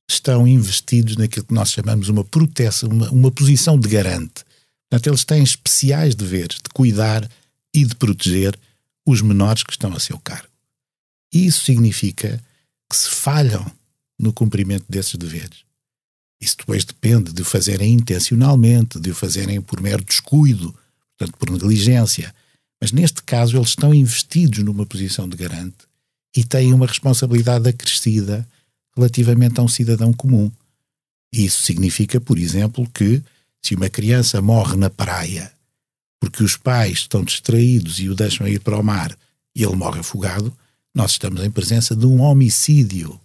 estão 0.09 0.47
investidos 0.47 1.17
naquilo 1.17 1.47
que 1.47 1.55
nós 1.55 1.71
chamamos 1.71 2.09
uma 2.09 2.25
proteção, 2.25 2.89
uma, 2.89 3.11
uma 3.11 3.31
posição 3.31 3.79
de 3.79 3.89
garante. 3.89 4.45
Portanto, 4.89 5.09
eles 5.09 5.25
têm 5.25 5.43
especiais 5.43 6.15
deveres 6.15 6.57
de 6.57 6.71
cuidar 6.73 7.29
e 7.75 7.85
de 7.85 7.95
proteger 7.97 8.59
os 9.05 9.21
menores 9.21 9.63
que 9.63 9.73
estão 9.73 9.93
a 9.93 10.01
seu 10.01 10.19
cargo. 10.19 10.49
E 11.33 11.47
isso 11.47 11.65
significa 11.65 12.43
que 12.89 12.97
se 12.97 13.09
falham 13.09 13.71
no 14.19 14.33
cumprimento 14.33 14.85
desses 14.89 15.15
deveres. 15.15 15.65
Isso 16.41 16.59
depois 16.59 16.85
depende 16.85 17.33
de 17.33 17.43
o 17.43 17.45
fazerem 17.45 17.93
intencionalmente, 17.93 19.01
de 19.01 19.11
o 19.11 19.15
fazerem 19.15 19.61
por 19.61 19.81
mero 19.81 20.05
descuido, 20.05 20.75
portanto, 21.17 21.39
por 21.39 21.51
negligência. 21.51 22.35
Mas 22.81 22.93
neste 22.93 23.23
caso, 23.23 23.57
eles 23.57 23.71
estão 23.71 23.93
investidos 23.95 24.61
numa 24.61 24.87
posição 24.87 25.29
de 25.29 25.37
garante 25.37 25.87
e 26.37 26.45
têm 26.45 26.73
uma 26.73 26.87
responsabilidade 26.87 27.69
acrescida 27.69 28.47
relativamente 28.97 29.61
a 29.61 29.63
um 29.63 29.69
cidadão 29.69 30.13
comum. 30.13 30.51
Isso 31.33 31.63
significa, 31.63 32.21
por 32.21 32.39
exemplo, 32.39 32.89
que 32.93 33.23
se 33.63 33.75
uma 33.75 33.89
criança 33.89 34.41
morre 34.41 34.77
na 34.77 34.89
praia 34.89 35.53
porque 36.21 36.43
os 36.43 36.57
pais 36.57 36.99
estão 36.99 37.23
distraídos 37.23 38.01
e 38.01 38.09
o 38.09 38.15
deixam 38.15 38.49
ir 38.49 38.61
para 38.61 38.79
o 38.79 38.83
mar 38.83 39.17
e 39.55 39.63
ele 39.63 39.77
morre 39.77 40.01
afogado, 40.01 40.57
nós 40.95 41.13
estamos 41.13 41.45
em 41.45 41.51
presença 41.51 41.95
de 41.95 42.07
um 42.07 42.21
homicídio 42.21 43.21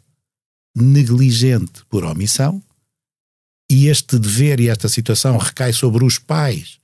negligente 0.76 1.84
por 1.90 2.04
omissão 2.04 2.62
e 3.70 3.88
este 3.88 4.20
dever 4.20 4.60
e 4.60 4.70
esta 4.70 4.90
situação 4.90 5.38
recai 5.38 5.74
sobre 5.74 6.04
os 6.04 6.20
pais 6.20 6.80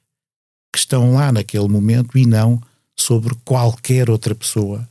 que 0.73 0.79
estão 0.79 1.13
lá 1.13 1.31
naquele 1.31 1.67
momento 1.67 2.17
e 2.17 2.25
não 2.25 2.61
sobre 2.95 3.35
qualquer 3.43 4.09
outra 4.09 4.33
pessoa 4.33 4.87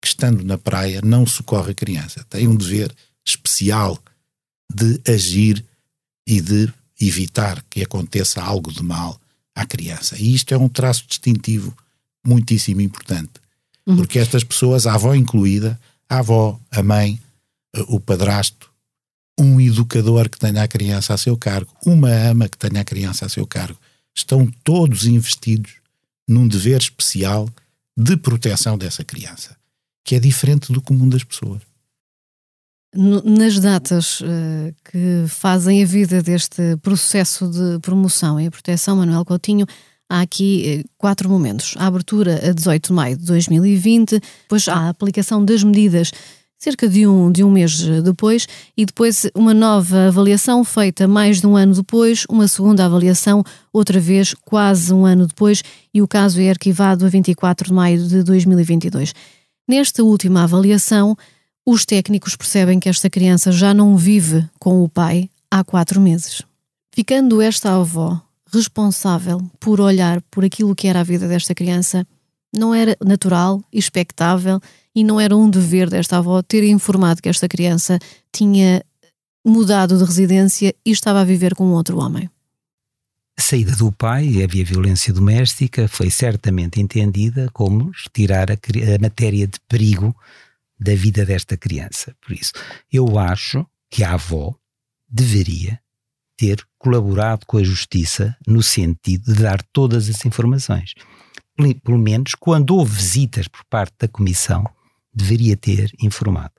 que, 0.00 0.08
estando 0.08 0.44
na 0.44 0.58
praia, 0.58 1.00
não 1.02 1.26
socorre 1.26 1.72
a 1.72 1.74
criança. 1.74 2.24
Tem 2.28 2.46
um 2.46 2.54
dever 2.54 2.94
especial 3.24 3.98
de 4.72 5.00
agir 5.06 5.64
e 6.26 6.40
de 6.40 6.72
evitar 7.00 7.62
que 7.68 7.82
aconteça 7.82 8.42
algo 8.42 8.72
de 8.72 8.82
mal 8.82 9.20
à 9.54 9.66
criança. 9.66 10.16
E 10.18 10.34
isto 10.34 10.54
é 10.54 10.58
um 10.58 10.68
traço 10.68 11.06
distintivo 11.06 11.76
muitíssimo 12.24 12.80
importante. 12.80 13.32
Uhum. 13.86 13.96
Porque 13.96 14.18
estas 14.18 14.44
pessoas, 14.44 14.86
a 14.86 14.94
avó 14.94 15.14
incluída, 15.14 15.78
a 16.08 16.18
avó, 16.18 16.58
a 16.70 16.82
mãe, 16.82 17.20
o 17.88 17.98
padrasto, 17.98 18.70
um 19.38 19.60
educador 19.60 20.28
que 20.28 20.38
tenha 20.38 20.62
a 20.62 20.68
criança 20.68 21.14
a 21.14 21.18
seu 21.18 21.36
cargo, 21.36 21.72
uma 21.84 22.10
ama 22.10 22.48
que 22.48 22.58
tenha 22.58 22.80
a 22.80 22.84
criança 22.84 23.26
a 23.26 23.28
seu 23.28 23.46
cargo, 23.46 23.78
estão 24.14 24.46
todos 24.62 25.06
investidos 25.06 25.72
num 26.28 26.46
dever 26.46 26.80
especial 26.80 27.48
de 27.96 28.16
proteção 28.16 28.78
dessa 28.78 29.04
criança, 29.04 29.56
que 30.04 30.14
é 30.14 30.20
diferente 30.20 30.72
do 30.72 30.80
comum 30.80 31.08
das 31.08 31.24
pessoas. 31.24 31.62
Nas 32.94 33.58
datas 33.58 34.20
uh, 34.20 34.74
que 34.84 35.24
fazem 35.26 35.82
a 35.82 35.86
vida 35.86 36.22
deste 36.22 36.76
processo 36.82 37.48
de 37.48 37.78
promoção 37.80 38.38
e 38.38 38.50
proteção, 38.50 38.96
Manuel 38.96 39.24
Coutinho, 39.24 39.64
há 40.10 40.20
aqui 40.20 40.84
uh, 40.84 40.90
quatro 40.98 41.26
momentos. 41.26 41.74
A 41.78 41.86
abertura 41.86 42.38
a 42.46 42.52
18 42.52 42.88
de 42.88 42.92
maio 42.92 43.16
de 43.16 43.24
2020, 43.24 44.20
depois 44.42 44.68
há 44.68 44.74
a 44.74 44.88
aplicação 44.90 45.42
das 45.42 45.64
medidas 45.64 46.12
cerca 46.58 46.86
de 46.86 47.06
um, 47.08 47.32
de 47.32 47.42
um 47.42 47.50
mês 47.50 47.82
depois, 48.04 48.46
e 48.76 48.84
depois 48.84 49.26
uma 49.34 49.52
nova 49.52 50.06
avaliação 50.08 50.62
feita 50.62 51.08
mais 51.08 51.40
de 51.40 51.46
um 51.46 51.56
ano 51.56 51.74
depois, 51.74 52.24
uma 52.28 52.46
segunda 52.46 52.84
avaliação, 52.84 53.42
outra 53.72 53.98
vez 53.98 54.32
quase 54.44 54.94
um 54.94 55.04
ano 55.04 55.26
depois, 55.26 55.62
e 55.92 56.00
o 56.00 56.06
caso 56.06 56.40
é 56.40 56.50
arquivado 56.50 57.04
a 57.04 57.08
24 57.08 57.66
de 57.66 57.72
maio 57.72 58.06
de 58.06 58.22
2022. 58.22 59.12
Nesta 59.68 60.04
última 60.04 60.44
avaliação, 60.44 61.16
os 61.66 61.84
técnicos 61.84 62.36
percebem 62.36 62.80
que 62.80 62.88
esta 62.88 63.08
criança 63.08 63.52
já 63.52 63.72
não 63.72 63.96
vive 63.96 64.48
com 64.58 64.82
o 64.82 64.88
pai 64.88 65.30
há 65.50 65.62
quatro 65.62 66.00
meses. 66.00 66.42
Ficando 66.94 67.40
esta 67.40 67.74
avó 67.74 68.20
responsável 68.52 69.40
por 69.58 69.80
olhar 69.80 70.20
por 70.30 70.44
aquilo 70.44 70.74
que 70.74 70.88
era 70.88 71.00
a 71.00 71.04
vida 71.04 71.26
desta 71.26 71.54
criança, 71.54 72.06
não 72.54 72.74
era 72.74 72.96
natural, 73.02 73.62
expectável 73.72 74.60
e 74.94 75.02
não 75.02 75.18
era 75.18 75.34
um 75.34 75.48
dever 75.48 75.88
desta 75.88 76.18
avó 76.18 76.42
ter 76.42 76.64
informado 76.64 77.22
que 77.22 77.28
esta 77.28 77.48
criança 77.48 77.98
tinha 78.30 78.84
mudado 79.44 79.96
de 79.96 80.04
residência 80.04 80.74
e 80.84 80.90
estava 80.90 81.20
a 81.20 81.24
viver 81.24 81.54
com 81.54 81.70
outro 81.70 81.98
homem. 81.98 82.28
A 83.38 83.40
saída 83.40 83.74
do 83.74 83.90
pai, 83.90 84.42
havia 84.42 84.64
violência 84.64 85.12
doméstica, 85.12 85.88
foi 85.88 86.10
certamente 86.10 86.80
entendida 86.80 87.48
como 87.52 87.90
retirar 88.04 88.50
a 88.50 88.58
matéria 89.00 89.46
de 89.46 89.58
perigo 89.68 90.14
da 90.82 90.94
vida 90.94 91.24
desta 91.24 91.56
criança. 91.56 92.14
Por 92.20 92.32
isso, 92.32 92.52
eu 92.92 93.18
acho 93.18 93.64
que 93.90 94.02
a 94.02 94.14
avó 94.14 94.54
deveria 95.08 95.78
ter 96.36 96.64
colaborado 96.78 97.46
com 97.46 97.58
a 97.58 97.62
justiça 97.62 98.36
no 98.46 98.62
sentido 98.62 99.32
de 99.32 99.42
dar 99.42 99.62
todas 99.72 100.08
as 100.08 100.24
informações. 100.24 100.94
Pelo 101.84 101.98
menos, 101.98 102.34
quando 102.34 102.74
houve 102.74 102.96
visitas 102.96 103.46
por 103.46 103.64
parte 103.66 103.94
da 104.00 104.08
comissão, 104.08 104.64
deveria 105.14 105.56
ter 105.56 105.92
informado. 106.00 106.54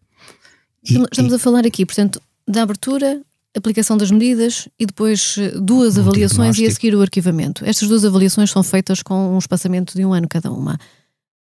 E, 0.87 0.95
Estamos 0.95 1.33
e, 1.33 1.35
a 1.35 1.39
falar 1.39 1.65
aqui, 1.65 1.85
portanto, 1.85 2.21
da 2.47 2.61
abertura, 2.61 3.21
aplicação 3.55 3.97
das 3.97 4.11
medidas 4.11 4.69
e 4.79 4.85
depois 4.85 5.35
duas 5.61 5.97
um 5.97 6.01
avaliações 6.01 6.57
e 6.59 6.65
a 6.65 6.71
seguir 6.71 6.95
o 6.95 7.01
arquivamento. 7.01 7.65
Estas 7.65 7.89
duas 7.89 8.05
avaliações 8.05 8.51
são 8.51 8.63
feitas 8.63 9.01
com 9.01 9.35
um 9.35 9.37
espaçamento 9.37 9.95
de 9.95 10.05
um 10.05 10.13
ano 10.13 10.27
cada 10.29 10.51
uma. 10.51 10.77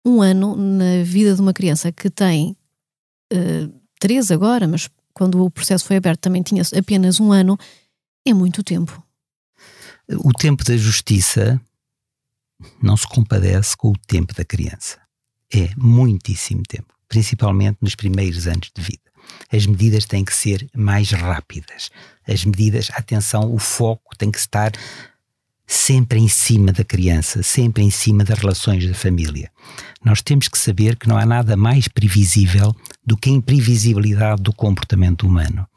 Um 0.05 0.21
ano 0.21 0.55
na 0.55 1.03
vida 1.03 1.35
de 1.35 1.41
uma 1.41 1.53
criança 1.53 1.91
que 1.91 2.09
tem 2.09 2.55
uh, 3.33 3.81
três 3.99 4.31
agora, 4.31 4.67
mas 4.67 4.89
quando 5.13 5.43
o 5.43 5.51
processo 5.51 5.85
foi 5.85 5.97
aberto 5.97 6.21
também 6.21 6.41
tinha 6.41 6.63
apenas 6.77 7.19
um 7.19 7.31
ano, 7.31 7.57
é 8.25 8.33
muito 8.33 8.63
tempo. 8.63 9.03
O 10.23 10.31
tempo 10.33 10.63
da 10.63 10.75
justiça 10.75 11.61
não 12.81 12.97
se 12.97 13.07
compadece 13.07 13.75
com 13.77 13.89
o 13.89 13.97
tempo 14.07 14.33
da 14.33 14.43
criança. 14.43 14.99
É 15.53 15.69
muitíssimo 15.77 16.63
tempo, 16.63 16.93
principalmente 17.07 17.77
nos 17.81 17.95
primeiros 17.95 18.47
anos 18.47 18.71
de 18.75 18.81
vida. 18.81 19.09
As 19.51 19.65
medidas 19.65 20.05
têm 20.05 20.23
que 20.25 20.33
ser 20.33 20.67
mais 20.75 21.11
rápidas. 21.11 21.89
As 22.27 22.43
medidas, 22.45 22.89
atenção, 22.93 23.53
o 23.53 23.59
foco 23.59 24.15
tem 24.17 24.31
que 24.31 24.39
estar 24.39 24.71
sempre 25.65 26.19
em 26.19 26.27
cima 26.27 26.71
da 26.71 26.83
criança, 26.83 27.43
sempre 27.43 27.83
em 27.83 27.91
cima 27.91 28.23
das 28.23 28.39
relações 28.39 28.87
da 28.87 28.93
família. 28.95 29.51
Nós 30.03 30.21
temos 30.21 30.47
que 30.47 30.57
saber 30.57 30.95
que 30.95 31.07
não 31.07 31.17
há 31.17 31.25
nada 31.25 31.55
mais 31.55 31.87
previsível 31.87 32.75
do 33.09 33.17
que 33.17 33.27
a 33.27 33.33
imprevisibilidade 33.33 34.43
do 34.43 34.53
comportamento 34.53 35.25
humano. 35.25 35.67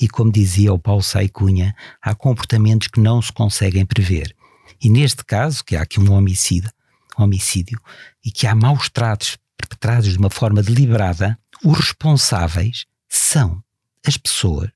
E 0.00 0.08
como 0.08 0.30
dizia 0.30 0.72
o 0.72 0.78
Paulo 0.78 1.02
Sai 1.02 1.28
Cunha, 1.28 1.74
há 2.00 2.14
comportamentos 2.14 2.86
que 2.86 3.00
não 3.00 3.20
se 3.20 3.32
conseguem 3.32 3.84
prever. 3.84 4.32
E 4.80 4.88
neste 4.88 5.24
caso, 5.24 5.64
que 5.64 5.74
há 5.74 5.82
aqui 5.82 5.98
um 5.98 6.12
homicídio, 6.12 6.70
homicídio 7.16 7.80
e 8.24 8.30
que 8.30 8.46
há 8.46 8.54
maus 8.54 8.88
tratos 8.88 9.36
perpetrados 9.56 10.12
de 10.12 10.18
uma 10.18 10.30
forma 10.30 10.62
deliberada, 10.62 11.36
os 11.64 11.78
responsáveis 11.78 12.86
são 13.08 13.60
as 14.06 14.16
pessoas 14.16 14.70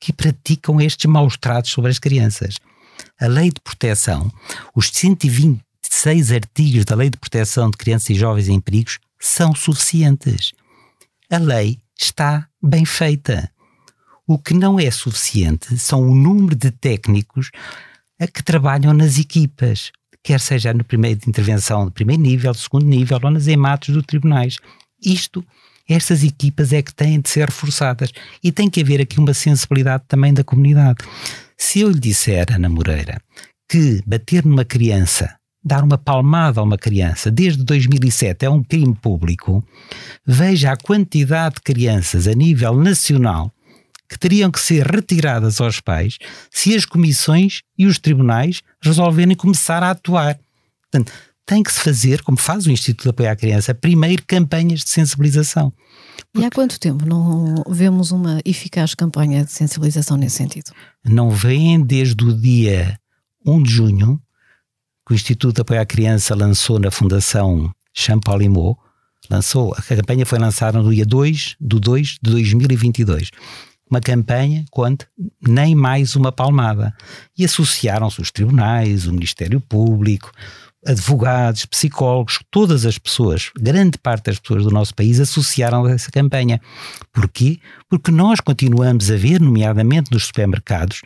que 0.00 0.12
praticam 0.12 0.80
estes 0.80 1.08
maus 1.08 1.36
tratos 1.36 1.70
sobre 1.70 1.92
as 1.92 2.00
crianças. 2.00 2.56
A 3.20 3.28
lei 3.28 3.50
de 3.50 3.60
proteção, 3.60 4.28
os 4.74 4.90
126 4.92 6.32
artigos 6.32 6.84
da 6.84 6.96
lei 6.96 7.08
de 7.08 7.16
proteção 7.16 7.70
de 7.70 7.76
crianças 7.76 8.10
e 8.10 8.14
jovens 8.16 8.48
em 8.48 8.60
perigos 8.60 8.98
são 9.20 9.54
suficientes. 9.54 10.52
A 11.30 11.36
lei 11.36 11.78
está 12.00 12.48
bem 12.62 12.86
feita. 12.86 13.52
O 14.26 14.38
que 14.38 14.54
não 14.54 14.80
é 14.80 14.90
suficiente 14.90 15.76
são 15.76 16.00
o 16.00 16.14
número 16.14 16.56
de 16.56 16.70
técnicos 16.70 17.50
a 18.18 18.26
que 18.26 18.42
trabalham 18.42 18.94
nas 18.94 19.18
equipas, 19.18 19.92
quer 20.22 20.40
seja 20.40 20.72
no 20.72 20.82
primeiro 20.82 21.20
de 21.20 21.28
intervenção 21.28 21.84
de 21.84 21.92
primeiro 21.92 22.22
nível, 22.22 22.54
segundo 22.54 22.86
nível 22.86 23.20
ou 23.22 23.30
nas 23.30 23.46
ematos 23.46 23.94
dos 23.94 24.06
tribunais. 24.06 24.56
Isto, 25.04 25.44
estas 25.86 26.24
equipas 26.24 26.72
é 26.72 26.80
que 26.80 26.94
têm 26.94 27.20
de 27.20 27.28
ser 27.28 27.44
reforçadas 27.44 28.10
e 28.42 28.50
tem 28.50 28.70
que 28.70 28.80
haver 28.80 29.02
aqui 29.02 29.18
uma 29.18 29.34
sensibilidade 29.34 30.04
também 30.08 30.32
da 30.32 30.42
comunidade. 30.42 31.04
Se 31.58 31.80
eu 31.80 31.90
lhe 31.90 32.00
disser, 32.00 32.46
Ana 32.54 32.70
Moreira, 32.70 33.20
que 33.68 34.02
bater 34.06 34.46
numa 34.46 34.64
criança 34.64 35.38
dar 35.64 35.82
uma 35.84 35.98
palmada 35.98 36.60
a 36.60 36.62
uma 36.62 36.78
criança 36.78 37.30
desde 37.30 37.64
2007 37.64 38.44
é 38.44 38.50
um 38.50 38.62
crime 38.62 38.94
público, 38.94 39.64
veja 40.26 40.72
a 40.72 40.76
quantidade 40.76 41.56
de 41.56 41.62
crianças 41.62 42.26
a 42.26 42.32
nível 42.32 42.74
nacional 42.74 43.52
que 44.08 44.18
teriam 44.18 44.50
que 44.50 44.60
ser 44.60 44.86
retiradas 44.86 45.60
aos 45.60 45.80
pais 45.80 46.16
se 46.50 46.74
as 46.74 46.84
comissões 46.84 47.60
e 47.76 47.86
os 47.86 47.98
tribunais 47.98 48.62
resolverem 48.82 49.36
começar 49.36 49.82
a 49.82 49.90
atuar. 49.90 50.38
Portanto, 50.80 51.12
tem 51.44 51.62
que 51.62 51.72
se 51.72 51.80
fazer, 51.80 52.22
como 52.22 52.36
faz 52.36 52.66
o 52.66 52.70
Instituto 52.70 53.04
de 53.04 53.08
Apoio 53.08 53.30
à 53.30 53.36
Criança, 53.36 53.74
primeiro 53.74 54.22
campanhas 54.26 54.84
de 54.84 54.90
sensibilização. 54.90 55.72
Porque... 56.32 56.44
E 56.44 56.46
há 56.46 56.50
quanto 56.50 56.78
tempo 56.78 57.06
não 57.06 57.62
vemos 57.70 58.10
uma 58.10 58.40
eficaz 58.44 58.94
campanha 58.94 59.44
de 59.44 59.52
sensibilização 59.52 60.16
nesse 60.16 60.36
sentido? 60.36 60.72
Não 61.04 61.30
vêm 61.30 61.80
desde 61.80 62.22
o 62.22 62.34
dia 62.34 62.98
1 63.46 63.62
de 63.62 63.70
junho, 63.70 64.20
que 65.08 65.14
o 65.14 65.16
Instituto 65.16 65.54
de 65.54 65.62
Apoio 65.62 65.80
à 65.80 65.86
Criança 65.86 66.34
lançou 66.34 66.78
na 66.78 66.90
Fundação 66.90 67.72
Champalimau, 67.94 68.78
lançou, 69.30 69.74
a 69.74 69.80
campanha 69.80 70.26
foi 70.26 70.38
lançada 70.38 70.82
no 70.82 70.94
dia 70.94 71.06
2 71.06 71.56
de 71.58 71.80
2 71.80 72.06
de 72.22 72.30
2022. 72.30 73.30
Uma 73.90 74.02
campanha, 74.02 74.66
quanto 74.70 75.06
nem 75.40 75.74
mais 75.74 76.14
uma 76.14 76.30
palmada. 76.30 76.94
E 77.38 77.42
associaram-se 77.42 78.20
os 78.20 78.30
tribunais, 78.30 79.06
o 79.06 79.12
Ministério 79.14 79.62
Público, 79.62 80.30
advogados, 80.86 81.64
psicólogos, 81.64 82.40
todas 82.50 82.84
as 82.84 82.98
pessoas, 82.98 83.50
grande 83.58 83.96
parte 83.96 84.26
das 84.26 84.38
pessoas 84.38 84.64
do 84.64 84.70
nosso 84.70 84.94
país 84.94 85.18
associaram 85.18 85.86
a 85.86 85.92
essa 85.92 86.10
campanha. 86.10 86.60
Porquê? 87.14 87.58
Porque 87.88 88.10
nós 88.10 88.40
continuamos 88.40 89.10
a 89.10 89.16
ver, 89.16 89.40
nomeadamente 89.40 90.12
nos 90.12 90.26
supermercados, 90.26 91.00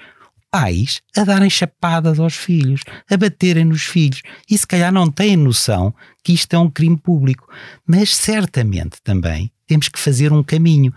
pais 0.52 1.00
a 1.16 1.24
darem 1.24 1.48
chapadas 1.48 2.20
aos 2.20 2.36
filhos, 2.36 2.82
a 3.10 3.16
baterem 3.16 3.64
nos 3.64 3.84
filhos 3.84 4.20
e 4.48 4.56
se 4.56 4.66
calhar 4.66 4.92
não 4.92 5.10
têm 5.10 5.34
noção 5.34 5.94
que 6.22 6.34
isto 6.34 6.54
é 6.54 6.58
um 6.58 6.68
crime 6.68 6.96
público. 6.96 7.48
Mas 7.86 8.14
certamente 8.14 8.98
também 9.02 9.50
temos 9.66 9.88
que 9.88 9.98
fazer 9.98 10.30
um 10.30 10.42
caminho. 10.42 10.92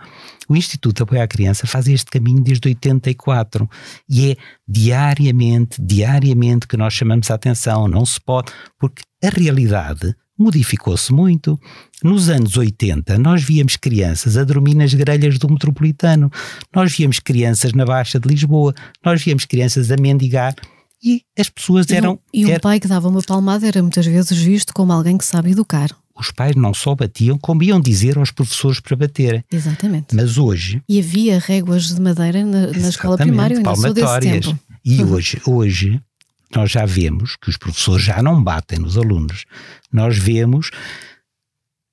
O 0.46 0.54
Instituto 0.54 0.96
de 0.96 1.02
Apoio 1.02 1.22
à 1.22 1.26
Criança 1.26 1.66
faz 1.66 1.88
este 1.88 2.10
caminho 2.10 2.42
desde 2.42 2.68
84 2.68 3.68
e 4.06 4.32
é 4.32 4.36
diariamente, 4.68 5.80
diariamente 5.80 6.68
que 6.68 6.76
nós 6.76 6.92
chamamos 6.92 7.30
a 7.30 7.34
atenção. 7.34 7.88
Não 7.88 8.04
se 8.04 8.20
pode, 8.20 8.52
porque 8.78 9.02
a 9.24 9.30
realidade 9.30 10.14
modificou-se 10.38 11.12
muito. 11.12 11.58
Nos 12.02 12.28
anos 12.28 12.56
80, 12.56 13.18
nós 13.18 13.42
víamos 13.42 13.76
crianças 13.76 14.36
a 14.36 14.44
dormir 14.44 14.74
nas 14.74 14.92
grelhas 14.92 15.38
do 15.38 15.48
metropolitano, 15.48 16.30
nós 16.74 16.94
víamos 16.94 17.18
crianças 17.18 17.72
na 17.72 17.84
Baixa 17.84 18.20
de 18.20 18.28
Lisboa, 18.28 18.74
nós 19.04 19.22
víamos 19.22 19.44
crianças 19.44 19.90
a 19.90 19.96
mendigar 19.96 20.54
e 21.02 21.22
as 21.38 21.48
pessoas 21.48 21.88
eram. 21.90 22.18
E, 22.32 22.44
um, 22.44 22.48
e 22.50 22.54
o 22.54 22.60
pai 22.60 22.80
que 22.80 22.88
dava 22.88 23.08
uma 23.08 23.22
palmada 23.22 23.66
era 23.66 23.82
muitas 23.82 24.06
vezes 24.06 24.36
visto 24.38 24.72
como 24.74 24.92
alguém 24.92 25.16
que 25.16 25.24
sabe 25.24 25.52
educar. 25.52 25.90
Os 26.18 26.30
pais 26.30 26.56
não 26.56 26.72
só 26.72 26.94
batiam, 26.94 27.36
como 27.36 27.62
iam 27.62 27.78
dizer 27.78 28.16
aos 28.16 28.30
professores 28.30 28.80
para 28.80 28.96
bater. 28.96 29.44
Exatamente. 29.52 30.16
Mas 30.16 30.38
hoje. 30.38 30.82
E 30.88 30.98
havia 30.98 31.38
réguas 31.38 31.94
de 31.94 32.00
madeira 32.00 32.42
na, 32.44 32.68
na 32.68 32.88
escola 32.88 33.18
primária, 33.18 33.58
ainda 33.58 33.76
sou 33.76 33.92
desse 33.92 34.20
tempo. 34.20 34.58
E 34.82 35.02
hoje, 35.02 35.40
hoje 35.46 36.00
nós 36.54 36.70
já 36.70 36.84
vemos 36.86 37.36
que 37.36 37.50
os 37.50 37.56
professores 37.56 38.04
já 38.04 38.22
não 38.22 38.42
batem 38.42 38.78
nos 38.78 38.96
alunos. 38.96 39.44
Nós 39.92 40.16
vemos 40.16 40.70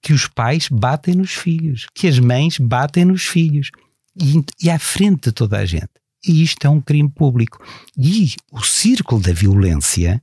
que 0.01 0.13
os 0.13 0.27
pais 0.27 0.67
batem 0.69 1.15
nos 1.15 1.31
filhos, 1.31 1.87
que 1.93 2.07
as 2.07 2.19
mães 2.19 2.57
batem 2.57 3.05
nos 3.05 3.23
filhos. 3.23 3.71
E, 4.19 4.43
e 4.61 4.69
à 4.69 4.77
frente 4.77 5.25
de 5.25 5.31
toda 5.31 5.57
a 5.57 5.65
gente. 5.65 5.89
E 6.25 6.43
isto 6.43 6.65
é 6.65 6.69
um 6.69 6.79
crime 6.79 7.09
público. 7.09 7.63
E 7.97 8.35
o 8.51 8.61
círculo 8.61 9.21
da 9.21 9.33
violência 9.33 10.21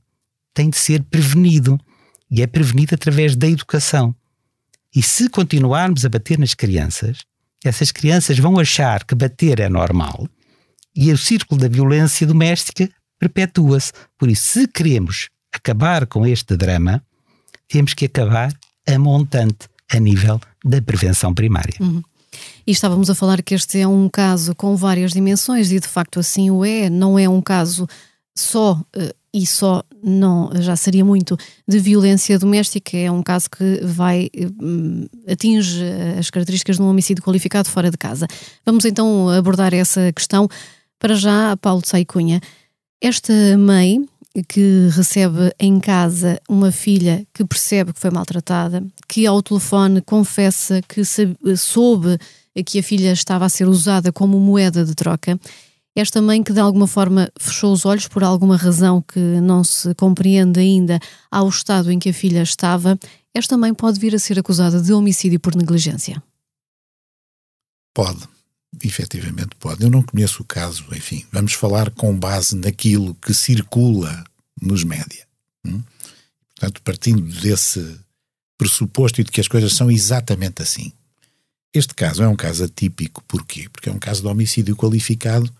tem 0.53 0.69
de 0.69 0.77
ser 0.77 1.03
prevenido. 1.03 1.79
E 2.29 2.41
é 2.41 2.47
prevenido 2.47 2.95
através 2.95 3.35
da 3.35 3.47
educação. 3.47 4.15
E 4.95 5.01
se 5.01 5.29
continuarmos 5.29 6.05
a 6.05 6.09
bater 6.09 6.39
nas 6.39 6.53
crianças, 6.53 7.19
essas 7.63 7.91
crianças 7.91 8.39
vão 8.39 8.59
achar 8.59 9.03
que 9.03 9.13
bater 9.13 9.59
é 9.59 9.69
normal 9.69 10.27
e 10.95 11.11
o 11.11 11.17
círculo 11.17 11.59
da 11.59 11.67
violência 11.67 12.27
doméstica 12.27 12.89
perpetua-se. 13.21 13.93
Por 14.17 14.29
isso, 14.29 14.43
se 14.43 14.67
queremos 14.67 15.29
acabar 15.53 16.07
com 16.07 16.25
este 16.25 16.57
drama, 16.57 17.03
temos 17.67 17.93
que 17.93 18.05
acabar 18.05 18.51
a 18.87 18.97
montante, 18.97 19.69
a 19.91 19.99
nível 19.99 20.41
da 20.65 20.81
prevenção 20.81 21.33
primária. 21.33 21.75
Uhum. 21.79 22.01
E 22.65 22.71
estávamos 22.71 23.09
a 23.09 23.15
falar 23.15 23.41
que 23.43 23.53
este 23.53 23.79
é 23.79 23.87
um 23.87 24.09
caso 24.09 24.55
com 24.55 24.75
várias 24.75 25.11
dimensões 25.11 25.71
e 25.71 25.79
de 25.79 25.87
facto 25.87 26.19
assim 26.19 26.49
o 26.49 26.65
é. 26.65 26.89
Não 26.89 27.19
é 27.19 27.29
um 27.29 27.41
caso 27.41 27.87
só 28.35 28.73
uh, 28.73 29.15
e 29.33 29.45
só 29.45 29.83
não 30.03 30.49
já 30.55 30.75
seria 30.75 31.05
muito 31.05 31.37
de 31.67 31.77
violência 31.77 32.39
doméstica. 32.39 32.97
É 32.97 33.11
um 33.11 33.21
caso 33.21 33.49
que 33.49 33.81
vai 33.83 34.29
uh, 34.33 35.31
atinge 35.31 35.83
as 36.17 36.29
características 36.29 36.77
de 36.77 36.81
um 36.81 36.89
homicídio 36.89 37.23
qualificado 37.23 37.69
fora 37.69 37.91
de 37.91 37.97
casa. 37.97 38.25
Vamos 38.65 38.85
então 38.85 39.29
abordar 39.29 39.73
essa 39.73 40.11
questão. 40.13 40.47
Para 40.97 41.15
já, 41.15 41.57
Paulo 41.57 41.81
de 41.81 41.89
Saicunha, 41.89 42.39
esta 43.01 43.33
mãe 43.57 44.07
que 44.47 44.87
recebe 44.91 45.53
em 45.59 45.79
casa 45.79 46.39
uma 46.47 46.71
filha 46.71 47.25
que 47.33 47.43
percebe 47.43 47.91
que 47.91 47.99
foi 47.99 48.11
maltratada, 48.11 48.85
que 49.07 49.25
ao 49.25 49.41
telefone 49.41 50.01
confessa 50.01 50.81
que 50.83 51.01
soube 51.57 52.17
que 52.65 52.79
a 52.79 52.83
filha 52.83 53.11
estava 53.11 53.45
a 53.45 53.49
ser 53.49 53.67
usada 53.67 54.11
como 54.11 54.39
moeda 54.39 54.85
de 54.85 54.93
troca, 54.93 55.37
esta 55.95 56.21
mãe 56.21 56.41
que 56.41 56.53
de 56.53 56.59
alguma 56.59 56.87
forma 56.87 57.29
fechou 57.37 57.73
os 57.73 57.85
olhos 57.85 58.07
por 58.07 58.23
alguma 58.23 58.55
razão 58.55 59.01
que 59.01 59.19
não 59.19 59.63
se 59.63 59.93
compreende 59.95 60.59
ainda 60.59 60.99
ao 61.29 61.49
estado 61.49 61.91
em 61.91 61.99
que 61.99 62.09
a 62.09 62.13
filha 62.13 62.43
estava, 62.43 62.97
esta 63.33 63.57
mãe 63.57 63.73
pode 63.73 63.99
vir 63.99 64.15
a 64.15 64.19
ser 64.19 64.39
acusada 64.39 64.79
de 64.79 64.93
homicídio 64.93 65.39
por 65.39 65.55
negligência? 65.55 66.21
Pode 67.93 68.40
efetivamente 68.83 69.55
pode. 69.59 69.83
Eu 69.83 69.89
não 69.89 70.01
conheço 70.01 70.41
o 70.41 70.45
caso, 70.45 70.85
enfim, 70.93 71.25
vamos 71.31 71.53
falar 71.53 71.91
com 71.91 72.17
base 72.17 72.55
naquilo 72.55 73.15
que 73.15 73.33
circula 73.33 74.23
nos 74.61 74.83
média. 74.83 75.27
Hum? 75.65 75.81
Portanto, 76.55 76.81
partindo 76.83 77.21
desse 77.41 77.99
pressuposto 78.57 79.19
e 79.19 79.23
de 79.23 79.31
que 79.31 79.41
as 79.41 79.47
coisas 79.47 79.73
são 79.73 79.89
exatamente 79.89 80.61
assim. 80.61 80.93
Este 81.73 81.95
caso 81.95 82.21
é 82.21 82.27
um 82.27 82.35
caso 82.35 82.63
atípico, 82.63 83.23
porquê? 83.27 83.67
Porque 83.69 83.89
é 83.89 83.91
um 83.91 83.99
caso 83.99 84.21
de 84.21 84.27
homicídio 84.27 84.75
qualificado 84.75 85.51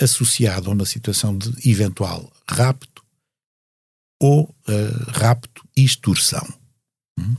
associado 0.00 0.70
a 0.70 0.74
uma 0.74 0.84
situação 0.84 1.36
de 1.36 1.68
eventual 1.68 2.30
rapto 2.48 3.02
ou 4.20 4.44
uh, 4.44 5.10
rapto 5.10 5.66
e 5.76 5.84
extorsão. 5.84 6.46
Hum? 7.18 7.34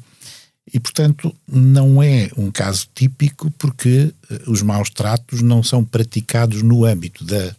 E, 0.76 0.80
portanto, 0.80 1.34
não 1.48 2.04
é 2.04 2.30
um 2.36 2.52
caso 2.52 2.86
típico 2.94 3.50
porque 3.52 4.14
eh, 4.30 4.42
os 4.46 4.62
maus 4.62 4.90
tratos 4.90 5.42
não 5.42 5.64
são 5.64 5.86
praticados 5.86 6.62
no 6.62 6.84
âmbito 6.84 7.24
da 7.24 7.56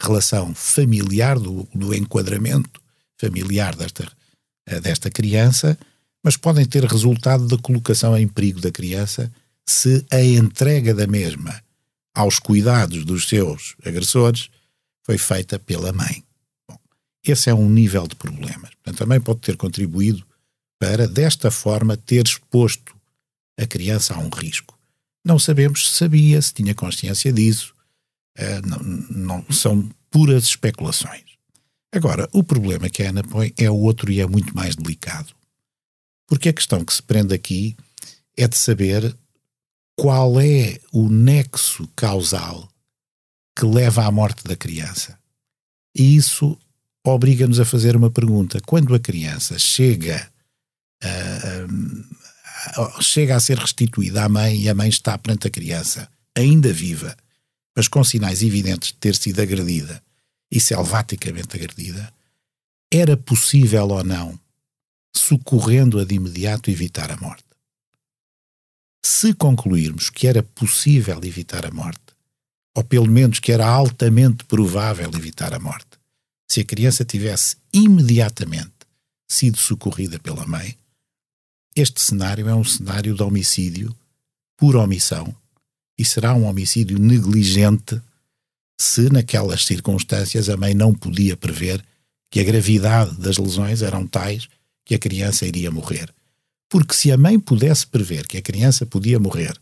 relação 0.00 0.54
familiar, 0.54 1.36
do, 1.36 1.66
do 1.74 1.92
enquadramento 1.92 2.80
familiar 3.20 3.74
desta, 3.74 4.08
eh, 4.66 4.78
desta 4.78 5.10
criança, 5.10 5.76
mas 6.22 6.36
podem 6.36 6.64
ter 6.64 6.84
resultado 6.84 7.48
da 7.48 7.58
colocação 7.58 8.16
em 8.16 8.28
perigo 8.28 8.60
da 8.60 8.70
criança 8.70 9.28
se 9.66 10.06
a 10.08 10.22
entrega 10.22 10.94
da 10.94 11.08
mesma 11.08 11.60
aos 12.14 12.38
cuidados 12.38 13.04
dos 13.04 13.28
seus 13.28 13.74
agressores 13.84 14.48
foi 15.02 15.18
feita 15.18 15.58
pela 15.58 15.92
mãe. 15.92 16.22
Bom, 16.68 16.78
esse 17.24 17.50
é 17.50 17.54
um 17.54 17.68
nível 17.68 18.06
de 18.06 18.14
problemas. 18.14 18.70
Portanto, 18.76 18.98
também 18.98 19.20
pode 19.20 19.40
ter 19.40 19.56
contribuído 19.56 20.24
para, 20.80 21.06
desta 21.06 21.50
forma, 21.50 21.94
ter 21.94 22.26
exposto 22.26 22.96
a 23.58 23.66
criança 23.66 24.14
a 24.14 24.18
um 24.18 24.30
risco. 24.30 24.76
Não 25.22 25.38
sabemos 25.38 25.90
se 25.90 25.98
sabia, 25.98 26.40
se 26.40 26.54
tinha 26.54 26.74
consciência 26.74 27.30
disso, 27.30 27.74
uh, 28.38 28.66
não, 28.66 29.42
não, 29.42 29.52
são 29.52 29.88
puras 30.10 30.44
especulações. 30.44 31.24
Agora, 31.92 32.26
o 32.32 32.42
problema 32.42 32.88
que 32.88 33.02
a 33.02 33.10
Ana 33.10 33.22
põe 33.22 33.52
é 33.58 33.70
outro 33.70 34.10
e 34.10 34.20
é 34.20 34.26
muito 34.26 34.56
mais 34.56 34.74
delicado. 34.74 35.34
Porque 36.26 36.48
a 36.48 36.52
questão 36.52 36.82
que 36.82 36.94
se 36.94 37.02
prende 37.02 37.34
aqui 37.34 37.76
é 38.36 38.48
de 38.48 38.56
saber 38.56 39.14
qual 39.96 40.40
é 40.40 40.80
o 40.92 41.10
nexo 41.10 41.86
causal 41.94 42.66
que 43.54 43.66
leva 43.66 44.06
à 44.06 44.10
morte 44.10 44.44
da 44.44 44.56
criança. 44.56 45.18
E 45.94 46.16
isso 46.16 46.56
obriga-nos 47.04 47.60
a 47.60 47.64
fazer 47.64 47.96
uma 47.96 48.10
pergunta. 48.10 48.60
Quando 48.64 48.94
a 48.94 49.00
criança 49.00 49.58
chega 49.58 50.29
uh, 51.04 53.02
chega 53.02 53.36
a 53.36 53.40
ser 53.40 53.58
restituída 53.58 54.24
à 54.24 54.28
mãe 54.28 54.62
e 54.62 54.68
a 54.68 54.74
mãe 54.74 54.88
está 54.88 55.16
perante 55.16 55.46
a 55.46 55.50
criança, 55.50 56.08
ainda 56.36 56.72
viva, 56.72 57.16
mas 57.76 57.88
com 57.88 58.04
sinais 58.04 58.42
evidentes 58.42 58.88
de 58.88 58.94
ter 58.96 59.14
sido 59.14 59.40
agredida 59.40 60.02
e 60.50 60.60
selvaticamente 60.60 61.56
agredida, 61.56 62.12
era 62.92 63.16
possível 63.16 63.88
ou 63.88 64.04
não 64.04 64.38
socorrendo-a 65.14 66.04
de 66.04 66.14
imediato 66.14 66.70
evitar 66.70 67.10
a 67.10 67.16
morte. 67.16 67.44
Se 69.04 69.32
concluirmos 69.34 70.10
que 70.10 70.26
era 70.26 70.42
possível 70.42 71.20
evitar 71.24 71.64
a 71.66 71.70
morte, 71.70 72.00
ou 72.76 72.84
pelo 72.84 73.08
menos 73.08 73.40
que 73.40 73.50
era 73.50 73.66
altamente 73.66 74.44
provável 74.44 75.10
evitar 75.14 75.54
a 75.54 75.58
morte, 75.58 75.98
se 76.48 76.60
a 76.60 76.64
criança 76.64 77.04
tivesse 77.04 77.56
imediatamente 77.72 78.72
sido 79.28 79.56
socorrida 79.56 80.18
pela 80.18 80.46
mãe, 80.46 80.76
este 81.74 82.00
cenário 82.00 82.48
é 82.48 82.54
um 82.54 82.64
cenário 82.64 83.14
de 83.14 83.22
homicídio 83.22 83.94
por 84.56 84.76
omissão 84.76 85.34
e 85.98 86.04
será 86.04 86.34
um 86.34 86.46
homicídio 86.46 86.98
negligente 86.98 88.00
se, 88.80 89.10
naquelas 89.10 89.66
circunstâncias, 89.66 90.48
a 90.48 90.56
mãe 90.56 90.72
não 90.72 90.94
podia 90.94 91.36
prever 91.36 91.84
que 92.30 92.40
a 92.40 92.44
gravidade 92.44 93.14
das 93.16 93.36
lesões 93.36 93.82
eram 93.82 94.06
tais 94.06 94.48
que 94.86 94.94
a 94.94 94.98
criança 94.98 95.46
iria 95.46 95.70
morrer. 95.70 96.12
Porque 96.68 96.94
se 96.94 97.12
a 97.12 97.18
mãe 97.18 97.38
pudesse 97.38 97.86
prever 97.86 98.26
que 98.26 98.38
a 98.38 98.42
criança 98.42 98.86
podia 98.86 99.18
morrer, 99.18 99.54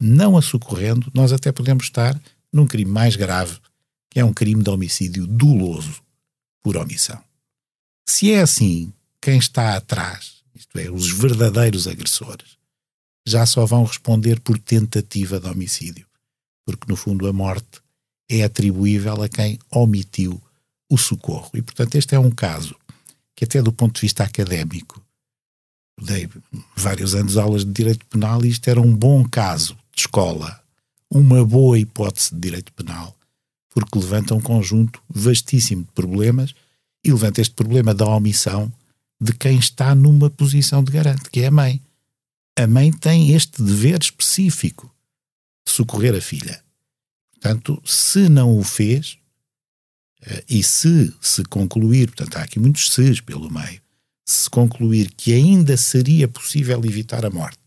não 0.00 0.36
a 0.36 0.42
socorrendo, 0.42 1.10
nós 1.12 1.32
até 1.32 1.50
podemos 1.50 1.84
estar 1.84 2.20
num 2.52 2.66
crime 2.66 2.90
mais 2.90 3.16
grave, 3.16 3.58
que 4.10 4.20
é 4.20 4.24
um 4.24 4.32
crime 4.32 4.62
de 4.62 4.70
homicídio 4.70 5.26
doloso 5.26 6.02
por 6.62 6.76
omissão. 6.76 7.20
Se 8.08 8.32
é 8.32 8.42
assim, 8.42 8.92
quem 9.20 9.38
está 9.38 9.76
atrás, 9.76 10.41
isto 10.72 10.78
é, 10.78 10.90
os 10.90 11.10
verdadeiros 11.10 11.86
agressores, 11.86 12.56
já 13.26 13.44
só 13.44 13.66
vão 13.66 13.84
responder 13.84 14.40
por 14.40 14.58
tentativa 14.58 15.38
de 15.38 15.46
homicídio, 15.46 16.06
porque 16.64 16.86
no 16.88 16.96
fundo 16.96 17.28
a 17.28 17.32
morte 17.32 17.80
é 18.28 18.42
atribuível 18.42 19.22
a 19.22 19.28
quem 19.28 19.58
omitiu 19.70 20.40
o 20.88 20.96
socorro. 20.96 21.50
E 21.54 21.62
portanto, 21.62 21.94
este 21.96 22.14
é 22.14 22.18
um 22.18 22.30
caso 22.30 22.74
que, 23.36 23.44
até 23.44 23.62
do 23.62 23.72
ponto 23.72 23.96
de 23.96 24.00
vista 24.00 24.24
académico, 24.24 25.02
dei 26.00 26.28
vários 26.74 27.14
anos 27.14 27.32
de 27.32 27.40
aulas 27.40 27.64
de 27.64 27.72
direito 27.72 28.06
penal 28.06 28.44
e 28.44 28.48
isto 28.48 28.68
era 28.68 28.80
um 28.80 28.94
bom 28.94 29.24
caso 29.24 29.76
de 29.94 30.00
escola, 30.00 30.60
uma 31.10 31.44
boa 31.44 31.78
hipótese 31.78 32.34
de 32.34 32.40
direito 32.40 32.72
penal, 32.72 33.14
porque 33.70 33.98
levanta 33.98 34.34
um 34.34 34.40
conjunto 34.40 35.02
vastíssimo 35.08 35.82
de 35.82 35.92
problemas 35.92 36.54
e 37.04 37.12
levanta 37.12 37.40
este 37.42 37.54
problema 37.54 37.92
da 37.92 38.06
omissão 38.06 38.72
de 39.22 39.32
quem 39.32 39.56
está 39.56 39.94
numa 39.94 40.28
posição 40.28 40.82
de 40.82 40.90
garante, 40.90 41.30
que 41.30 41.40
é 41.40 41.46
a 41.46 41.50
mãe. 41.50 41.80
A 42.58 42.66
mãe 42.66 42.90
tem 42.92 43.32
este 43.32 43.62
dever 43.62 44.00
específico 44.00 44.92
de 45.64 45.72
socorrer 45.72 46.14
a 46.14 46.20
filha. 46.20 46.62
Portanto, 47.32 47.80
se 47.84 48.28
não 48.28 48.58
o 48.58 48.64
fez, 48.64 49.16
eh, 50.22 50.44
e 50.48 50.62
se 50.62 51.14
se 51.20 51.44
concluir, 51.44 52.08
portanto, 52.08 52.36
há 52.36 52.42
aqui 52.42 52.58
muitos 52.58 52.90
se's 52.90 53.20
pelo 53.20 53.50
meio, 53.50 53.80
se 54.26 54.50
concluir 54.50 55.12
que 55.12 55.32
ainda 55.32 55.76
seria 55.76 56.26
possível 56.26 56.84
evitar 56.84 57.24
a 57.24 57.30
morte 57.30 57.62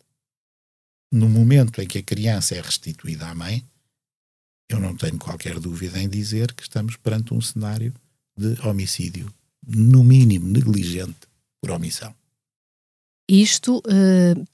no 1.12 1.30
momento 1.30 1.82
em 1.82 1.88
que 1.88 2.00
a 2.00 2.04
criança 2.04 2.56
é 2.56 2.62
restituída 2.62 3.28
à 3.28 3.34
mãe, 3.36 3.64
eu 4.68 4.80
não 4.80 4.96
tenho 4.96 5.18
qualquer 5.18 5.58
dúvida 5.60 6.02
em 6.02 6.10
dizer 6.10 6.54
que 6.54 6.64
estamos 6.64 6.98
perante 6.98 7.34
um 7.34 7.40
cenário 7.40 7.94
de 8.38 8.60
homicídio, 8.68 9.34
no 9.66 10.04
mínimo 10.04 10.48
negligente, 10.48 11.28
por 11.62 11.72
omissão. 11.72 12.14
Isto 13.28 13.78
uh, 13.78 14.46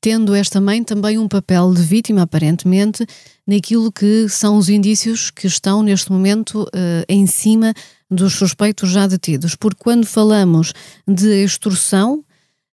tendo 0.00 0.34
esta 0.34 0.60
mãe 0.60 0.84
também 0.84 1.18
um 1.18 1.28
papel 1.28 1.72
de 1.74 1.82
vítima, 1.82 2.22
aparentemente, 2.22 3.04
naquilo 3.46 3.90
que 3.90 4.28
são 4.28 4.56
os 4.56 4.68
indícios 4.68 5.30
que 5.30 5.46
estão 5.46 5.82
neste 5.82 6.12
momento 6.12 6.62
uh, 6.62 7.04
em 7.08 7.26
cima 7.26 7.74
dos 8.10 8.34
suspeitos 8.34 8.90
já 8.90 9.06
detidos. 9.06 9.54
Porque 9.54 9.82
quando 9.82 10.06
falamos 10.06 10.72
de 11.06 11.44
extorsão, 11.44 12.18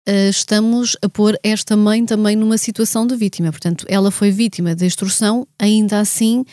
uh, 0.07 0.29
estamos 0.29 0.97
a 1.01 1.09
pôr 1.09 1.37
esta 1.43 1.77
mãe 1.77 2.05
também 2.05 2.35
numa 2.35 2.57
situação 2.57 3.05
de 3.05 3.15
vítima. 3.15 3.51
Portanto, 3.51 3.85
ela 3.87 4.09
foi 4.09 4.31
vítima 4.31 4.75
de 4.75 4.85
extorsão, 4.85 5.47
ainda 5.59 5.99
assim. 5.99 6.43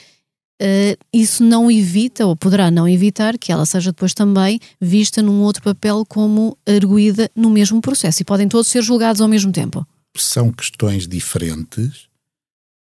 Uh, 0.61 0.99
isso 1.13 1.45
não 1.45 1.71
evita, 1.71 2.27
ou 2.27 2.35
poderá 2.35 2.71
não 2.71 2.89
evitar, 2.89 3.39
que 3.39 3.53
ela 3.53 3.65
seja 3.65 3.93
depois 3.93 4.13
também 4.13 4.59
vista 4.81 5.23
num 5.23 5.43
outro 5.43 5.63
papel 5.63 6.05
como 6.07 6.59
arguída 6.67 7.31
no 7.35 7.49
mesmo 7.49 7.81
processo. 7.81 8.23
E 8.23 8.25
podem 8.25 8.49
todos 8.49 8.67
ser 8.67 8.83
julgados 8.83 9.21
ao 9.21 9.29
mesmo 9.29 9.53
tempo 9.53 9.87
são 10.23 10.53
questões 10.53 11.07
diferentes. 11.07 12.09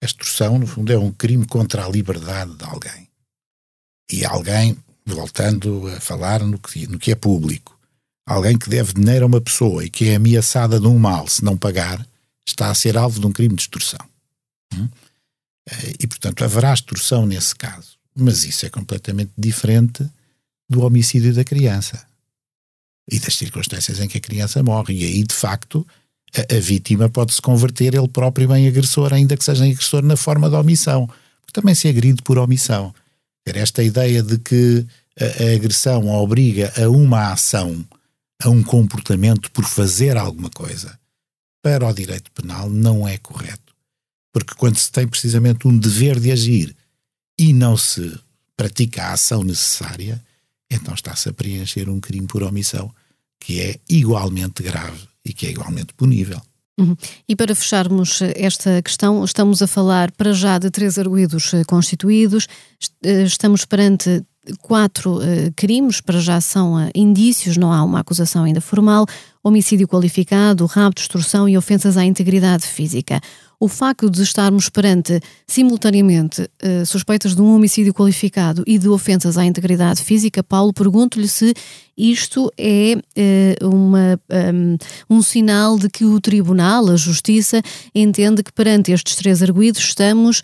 A 0.02 0.06
extorsão, 0.06 0.58
no 0.58 0.66
fundo, 0.66 0.92
é 0.92 0.98
um 0.98 1.10
crime 1.10 1.46
contra 1.46 1.84
a 1.84 1.88
liberdade 1.88 2.54
de 2.54 2.64
alguém. 2.64 3.08
E 4.10 4.24
alguém, 4.24 4.76
voltando 5.04 5.88
a 5.88 6.00
falar 6.00 6.40
no 6.40 6.58
que, 6.58 6.86
no 6.86 6.98
que 6.98 7.10
é 7.10 7.14
público, 7.14 7.78
alguém 8.26 8.58
que 8.58 8.68
deve 8.68 8.92
dinheiro 8.92 9.24
a 9.24 9.28
uma 9.28 9.40
pessoa 9.40 9.84
e 9.84 9.90
que 9.90 10.08
é 10.08 10.16
ameaçada 10.16 10.78
de 10.78 10.86
um 10.86 10.98
mal 10.98 11.26
se 11.26 11.44
não 11.44 11.56
pagar, 11.56 12.06
está 12.46 12.70
a 12.70 12.74
ser 12.74 12.96
alvo 12.96 13.18
de 13.18 13.26
um 13.26 13.32
crime 13.32 13.54
de 13.54 13.62
extorsão. 13.62 14.06
Hum? 14.74 14.88
Eh, 15.70 15.94
e, 16.00 16.06
portanto, 16.06 16.44
haverá 16.44 16.72
extorsão 16.72 17.26
nesse 17.26 17.54
caso. 17.54 17.96
Mas 18.14 18.44
isso 18.44 18.64
é 18.66 18.70
completamente 18.70 19.32
diferente 19.36 20.08
do 20.68 20.84
homicídio 20.84 21.34
da 21.34 21.44
criança 21.44 22.04
e 23.10 23.18
das 23.18 23.36
circunstâncias 23.36 24.00
em 24.00 24.08
que 24.08 24.18
a 24.18 24.20
criança 24.20 24.62
morre. 24.62 24.94
E 24.94 25.04
aí, 25.04 25.22
de 25.22 25.34
facto, 25.34 25.86
a, 26.34 26.56
a 26.56 26.60
vítima 26.60 27.08
pode 27.08 27.34
se 27.34 27.42
converter 27.42 27.94
ele 27.94 28.08
próprio 28.08 28.54
em 28.54 28.68
agressor, 28.68 29.12
ainda 29.12 29.36
que 29.36 29.44
seja 29.44 29.64
agressor 29.64 30.02
na 30.02 30.16
forma 30.16 30.48
de 30.48 30.56
omissão. 30.56 31.06
Porque 31.06 31.60
também 31.60 31.74
se 31.74 31.88
agride 31.88 32.22
por 32.22 32.38
omissão. 32.38 32.94
Esta 33.46 33.82
ideia 33.82 34.22
de 34.22 34.38
que 34.38 34.86
a, 35.20 35.44
a 35.44 35.54
agressão 35.54 36.08
obriga 36.08 36.72
a 36.76 36.88
uma 36.88 37.32
ação, 37.32 37.84
a 38.42 38.48
um 38.48 38.62
comportamento 38.62 39.50
por 39.50 39.64
fazer 39.64 40.16
alguma 40.16 40.50
coisa, 40.50 40.98
para 41.62 41.86
o 41.86 41.92
direito 41.92 42.30
penal 42.32 42.68
não 42.68 43.06
é 43.06 43.16
correto. 43.18 43.63
Porque 44.34 44.52
quando 44.56 44.76
se 44.76 44.90
tem 44.90 45.06
precisamente 45.06 45.68
um 45.68 45.78
dever 45.78 46.18
de 46.18 46.32
agir 46.32 46.74
e 47.38 47.52
não 47.52 47.76
se 47.76 48.18
pratica 48.56 49.04
a 49.04 49.12
ação 49.12 49.44
necessária, 49.44 50.20
então 50.68 50.92
está-se 50.92 51.28
a 51.28 51.32
preencher 51.32 51.88
um 51.88 52.00
crime 52.00 52.26
por 52.26 52.42
omissão 52.42 52.92
que 53.38 53.60
é 53.60 53.78
igualmente 53.88 54.60
grave 54.60 55.06
e 55.24 55.32
que 55.32 55.46
é 55.46 55.50
igualmente 55.50 55.94
punível. 55.94 56.42
Uhum. 56.76 56.96
E 57.28 57.36
para 57.36 57.54
fecharmos 57.54 58.20
esta 58.34 58.82
questão, 58.82 59.24
estamos 59.24 59.62
a 59.62 59.68
falar 59.68 60.10
para 60.10 60.32
já 60.32 60.58
de 60.58 60.68
três 60.68 60.98
arguídos 60.98 61.54
eh, 61.54 61.62
constituídos, 61.62 62.48
eh, 63.04 63.22
estamos 63.22 63.64
perante 63.64 64.24
quatro 64.60 65.18
uh, 65.18 65.52
crimes, 65.56 66.00
para 66.00 66.20
já 66.20 66.40
são 66.40 66.74
uh, 66.74 66.90
indícios, 66.94 67.56
não 67.56 67.72
há 67.72 67.82
uma 67.82 68.00
acusação 68.00 68.44
ainda 68.44 68.60
formal, 68.60 69.06
homicídio 69.42 69.88
qualificado, 69.88 70.66
rapto, 70.66 71.00
extorsão 71.00 71.48
e 71.48 71.56
ofensas 71.56 71.96
à 71.96 72.04
integridade 72.04 72.66
física 72.66 73.20
o 73.58 73.68
facto 73.68 74.10
de 74.10 74.22
estarmos 74.22 74.68
perante, 74.68 75.20
simultaneamente, 75.46 76.42
uh, 76.42 76.84
suspeitas 76.86 77.34
de 77.34 77.42
um 77.42 77.54
homicídio 77.54 77.94
qualificado 77.94 78.62
e 78.66 78.78
de 78.78 78.88
ofensas 78.88 79.38
à 79.38 79.44
integridade 79.44 80.02
física, 80.02 80.42
Paulo, 80.42 80.72
pergunto-lhe 80.72 81.28
se 81.28 81.54
isto 81.96 82.50
é 82.58 82.96
uh, 83.60 83.68
uma, 83.68 84.20
um, 84.52 84.76
um, 85.16 85.22
sinal 85.22 85.78
de 85.78 85.88
que 85.88 86.04
o 86.04 86.20
Tribunal, 86.20 86.88
a 86.90 86.96
Justiça, 86.96 87.62
entende 87.94 88.42
que 88.42 88.52
perante 88.52 88.92
estes 88.92 89.16
três 89.16 89.42
arguídos 89.42 89.80
estamos 89.80 90.42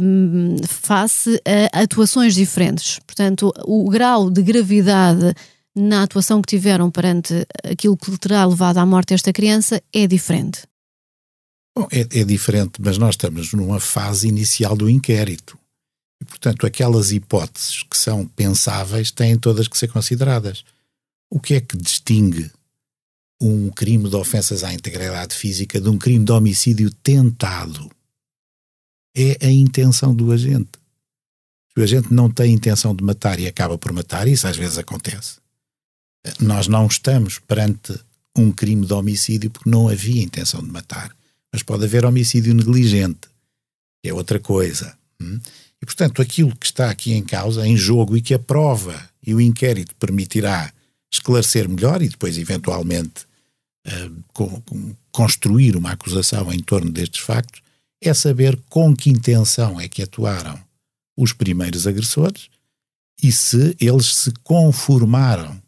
um, 0.00 0.56
face 0.66 1.40
a 1.72 1.82
atuações 1.82 2.34
diferentes. 2.34 2.98
Portanto, 3.06 3.52
o 3.64 3.88
grau 3.90 4.30
de 4.30 4.42
gravidade 4.42 5.34
na 5.74 6.02
atuação 6.02 6.40
que 6.42 6.48
tiveram 6.48 6.90
perante 6.90 7.46
aquilo 7.64 7.96
que 7.96 8.18
terá 8.18 8.44
levado 8.44 8.78
à 8.78 8.86
morte 8.86 9.14
esta 9.14 9.32
criança 9.32 9.80
é 9.92 10.06
diferente. 10.06 10.71
Bom, 11.74 11.88
é, 11.90 12.00
é 12.00 12.24
diferente, 12.24 12.80
mas 12.80 12.98
nós 12.98 13.14
estamos 13.14 13.52
numa 13.52 13.80
fase 13.80 14.28
inicial 14.28 14.76
do 14.76 14.90
inquérito. 14.90 15.58
E, 16.20 16.24
portanto, 16.24 16.66
aquelas 16.66 17.10
hipóteses 17.10 17.82
que 17.82 17.96
são 17.96 18.26
pensáveis 18.26 19.10
têm 19.10 19.38
todas 19.38 19.66
que 19.66 19.78
ser 19.78 19.88
consideradas. 19.88 20.64
O 21.30 21.40
que 21.40 21.54
é 21.54 21.60
que 21.60 21.76
distingue 21.76 22.50
um 23.40 23.70
crime 23.70 24.08
de 24.08 24.14
ofensas 24.14 24.62
à 24.62 24.72
integridade 24.72 25.34
física 25.34 25.80
de 25.80 25.88
um 25.88 25.98
crime 25.98 26.24
de 26.24 26.30
homicídio 26.30 26.92
tentado? 27.02 27.90
É 29.16 29.46
a 29.46 29.50
intenção 29.50 30.14
do 30.14 30.30
agente. 30.30 30.78
Se 31.72 31.80
o 31.80 31.82
agente 31.82 32.12
não 32.12 32.30
tem 32.30 32.52
intenção 32.52 32.94
de 32.94 33.02
matar 33.02 33.40
e 33.40 33.46
acaba 33.46 33.78
por 33.78 33.92
matar, 33.92 34.28
isso 34.28 34.46
às 34.46 34.56
vezes 34.56 34.76
acontece. 34.76 35.40
Nós 36.38 36.68
não 36.68 36.86
estamos 36.86 37.38
perante 37.38 37.98
um 38.36 38.52
crime 38.52 38.86
de 38.86 38.92
homicídio 38.92 39.50
porque 39.50 39.68
não 39.68 39.88
havia 39.88 40.22
intenção 40.22 40.62
de 40.62 40.70
matar 40.70 41.14
mas 41.52 41.62
pode 41.62 41.84
haver 41.84 42.04
homicídio 42.04 42.54
negligente, 42.54 43.28
que 44.02 44.08
é 44.08 44.14
outra 44.14 44.40
coisa. 44.40 44.96
Hum? 45.20 45.38
E, 45.80 45.84
portanto, 45.84 46.22
aquilo 46.22 46.56
que 46.56 46.66
está 46.66 46.90
aqui 46.90 47.12
em 47.12 47.22
causa, 47.22 47.66
em 47.66 47.76
jogo, 47.76 48.16
e 48.16 48.22
que 48.22 48.34
a 48.34 48.38
prova 48.38 49.08
e 49.24 49.34
o 49.34 49.40
inquérito 49.40 49.94
permitirá 49.96 50.72
esclarecer 51.12 51.68
melhor 51.68 52.00
e 52.00 52.08
depois, 52.08 52.38
eventualmente, 52.38 53.26
com, 54.32 54.62
construir 55.10 55.76
uma 55.76 55.92
acusação 55.92 56.52
em 56.52 56.60
torno 56.60 56.90
destes 56.90 57.20
factos, 57.20 57.60
é 58.00 58.14
saber 58.14 58.58
com 58.68 58.96
que 58.96 59.10
intenção 59.10 59.80
é 59.80 59.88
que 59.88 60.02
atuaram 60.02 60.58
os 61.16 61.32
primeiros 61.32 61.86
agressores 61.86 62.48
e 63.22 63.30
se 63.30 63.76
eles 63.80 64.06
se 64.16 64.32
conformaram 64.42 65.60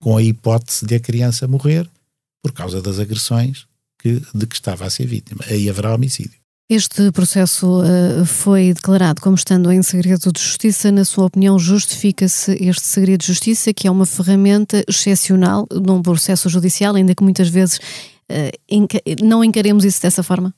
com 0.00 0.16
a 0.16 0.22
hipótese 0.22 0.84
de 0.86 0.94
a 0.94 1.00
criança 1.00 1.48
morrer 1.48 1.88
por 2.42 2.52
causa 2.52 2.80
das 2.80 2.98
agressões 2.98 3.66
que, 4.06 4.22
de 4.34 4.46
que 4.46 4.54
estava 4.54 4.84
a 4.84 4.90
ser 4.90 5.06
vítima. 5.06 5.44
Aí 5.48 5.68
haverá 5.68 5.94
homicídio. 5.94 6.38
Este 6.68 7.12
processo 7.12 7.80
uh, 7.80 8.26
foi 8.26 8.74
declarado 8.74 9.20
como 9.20 9.36
estando 9.36 9.70
em 9.70 9.82
segredo 9.82 10.32
de 10.32 10.40
justiça. 10.40 10.90
Na 10.90 11.04
sua 11.04 11.26
opinião, 11.26 11.58
justifica-se 11.58 12.52
este 12.60 12.86
segredo 12.86 13.20
de 13.20 13.28
justiça, 13.28 13.72
que 13.72 13.86
é 13.86 13.90
uma 13.90 14.06
ferramenta 14.06 14.84
excepcional 14.88 15.66
num 15.70 16.02
processo 16.02 16.48
judicial, 16.48 16.96
ainda 16.96 17.14
que 17.14 17.22
muitas 17.22 17.48
vezes 17.48 17.78
uh, 17.78 18.58
enca 18.68 19.00
não 19.22 19.44
encaremos 19.44 19.84
isso 19.84 20.02
dessa 20.02 20.22
forma? 20.24 20.52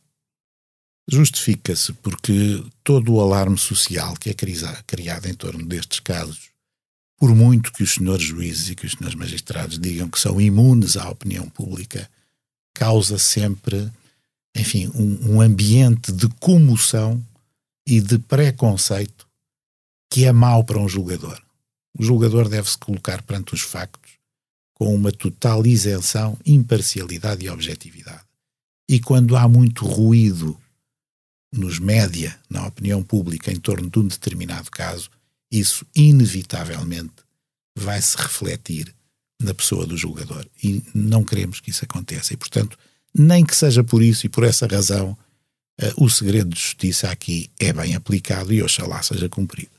Justifica-se 1.11 1.93
porque 1.95 2.63
todo 2.85 3.13
o 3.13 3.21
alarme 3.21 3.59
social 3.59 4.15
que 4.15 4.31
é 4.31 4.35
criado 4.87 5.27
em 5.27 5.35
torno 5.35 5.65
destes 5.65 6.01
casos, 6.01 6.49
por 7.19 7.35
muito 7.35 7.73
que 7.73 7.83
os 7.83 7.95
senhores 7.95 8.25
juízes 8.25 8.71
e 8.71 8.75
que 8.75 8.87
os 8.87 8.93
senhores 8.93 9.15
magistrados 9.15 9.79
digam 9.79 10.09
que 10.09 10.21
são 10.21 10.41
imunes 10.41 10.97
à 10.97 11.09
opinião 11.11 11.49
pública, 11.49 12.09
causa 12.79 13.19
sempre 13.19 13.91
enfim, 14.59 14.91
um, 14.95 15.35
um 15.35 15.41
ambiente 15.41 16.13
de 16.13 16.29
comoção 16.41 17.25
e 17.87 18.01
de 18.01 18.19
preconceito 18.19 19.27
que 20.11 20.25
é 20.25 20.33
mau 20.33 20.65
para 20.65 20.79
um 20.79 20.89
julgador. 20.89 21.41
O 21.97 22.03
julgador 22.03 22.49
deve 22.49 22.69
se 22.69 22.79
colocar 22.79 23.23
perante 23.23 23.55
os 23.55 23.61
factos 23.61 24.13
com 24.75 24.95
uma 24.95 25.13
total 25.13 25.67
isenção, 25.67 26.39
imparcialidade 26.47 27.45
e 27.45 27.51
objetividade. 27.51 28.25
E 28.89 29.01
quando 29.01 29.37
há 29.37 29.47
muito 29.49 29.85
ruído 29.85 30.59
nos 31.53 31.79
média, 31.79 32.39
na 32.49 32.67
opinião 32.67 33.03
pública, 33.03 33.53
em 33.53 33.59
torno 33.59 33.89
de 33.89 33.99
um 33.99 34.07
determinado 34.07 34.71
caso, 34.71 35.11
isso 35.51 35.87
inevitavelmente 35.95 37.15
vai 37.77 38.01
se 38.01 38.17
refletir 38.17 38.95
na 39.41 39.55
pessoa 39.55 39.87
do 39.87 39.97
julgador. 39.97 40.45
E 40.63 40.83
não 40.95 41.25
queremos 41.25 41.61
que 41.61 41.71
isso 41.71 41.85
aconteça. 41.85 42.35
E, 42.35 42.37
portanto, 42.37 42.79
nem 43.15 43.45
que 43.45 43.57
seja 43.57 43.85
por 43.85 44.03
isso 44.03 44.27
e 44.27 44.29
por 44.29 44.45
essa 44.45 44.67
razão, 44.67 45.17
uh, 45.81 46.05
o 46.05 46.11
segredo 46.11 46.51
de 46.51 46.61
justiça 46.61 47.11
aqui 47.11 47.51
é 47.59 47.73
bem 47.73 47.95
aplicado 47.95 48.53
e 48.53 48.63
oxalá 48.63 49.03
seja 49.03 49.29
cumprido. 49.29 49.71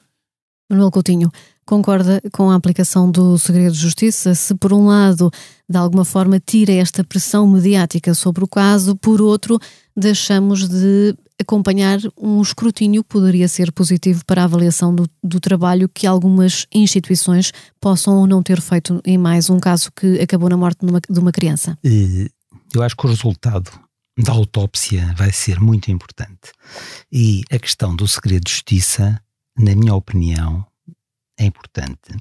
Manuel 0.69 0.91
Coutinho, 0.91 1.32
concorda 1.69 2.19
com 2.32 2.49
a 2.49 2.55
aplicação 2.55 3.12
do 3.12 3.38
segredo 3.38 3.73
de 3.73 3.79
justiça? 3.79 4.34
Se, 4.34 4.55
por 4.55 4.73
um 4.73 4.88
lado, 4.88 5.29
de 5.69 5.77
alguma 5.77 6.03
forma 6.03 6.39
tira 6.39 6.73
esta 6.73 7.03
pressão 7.03 7.47
mediática 7.47 8.15
sobre 8.15 8.43
o 8.43 8.47
caso, 8.47 8.95
por 8.95 9.21
outro, 9.21 9.60
deixamos 9.95 10.67
de 10.67 11.15
acompanhar 11.39 11.99
um 12.17 12.41
escrutínio 12.41 13.03
que 13.03 13.10
poderia 13.10 13.47
ser 13.47 13.71
positivo 13.71 14.25
para 14.25 14.41
a 14.41 14.45
avaliação 14.45 14.93
do, 14.95 15.08
do, 15.23 15.39
trabalho 15.39 15.88
que 15.88 16.08
algumas 16.08 16.65
instituições 16.73 17.51
possam 17.79 18.17
ou 18.17 18.25
não 18.25 18.41
ter 18.41 18.60
feito 18.60 18.99
em 19.05 19.17
mais 19.17 19.47
um 19.47 19.60
caso 19.60 19.91
que 19.95 20.19
acabou 20.19 20.49
na 20.49 20.58
morte 20.58 20.84
numa, 20.84 20.99
de 20.99 21.19
uma 21.19 21.32
criança? 21.32 21.77
eu 21.84 22.82
acho 22.82 22.95
que 22.95 23.05
o 23.05 23.10
resultado 23.10 23.71
da 24.17 24.34
autópsia 24.34 25.13
vai 25.15 25.32
ser 25.32 25.60
muito 25.60 25.91
importante. 25.91 26.51
E 27.12 27.43
a 27.51 27.60
questão 27.60 27.95
do 27.95 28.08
segredo 28.08 28.43
de 28.43 28.51
justiça, 28.51 29.21
na 29.58 29.75
minha 29.75 29.93
opinião, 29.93 30.65
é 31.39 31.45
importante 31.45 32.15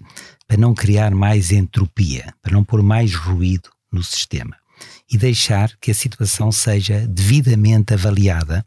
para 0.46 0.56
não 0.56 0.72
criar 0.72 1.10
mais 1.14 1.50
entropia, 1.50 2.32
para 2.40 2.52
não 2.52 2.64
pôr 2.64 2.82
mais 2.82 3.14
ruído 3.14 3.68
no 3.92 4.02
sistema 4.02 4.56
e 5.10 5.18
deixar 5.18 5.76
que 5.80 5.90
a 5.90 5.94
situação 5.94 6.52
seja 6.52 7.06
devidamente 7.06 7.92
avaliada, 7.92 8.64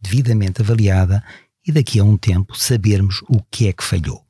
devidamente 0.00 0.62
avaliada 0.62 1.22
e 1.66 1.70
daqui 1.70 2.00
a 2.00 2.04
um 2.04 2.16
tempo 2.16 2.56
sabermos 2.56 3.22
o 3.28 3.42
que 3.50 3.68
é 3.68 3.72
que 3.72 3.84
falhou 3.84 4.24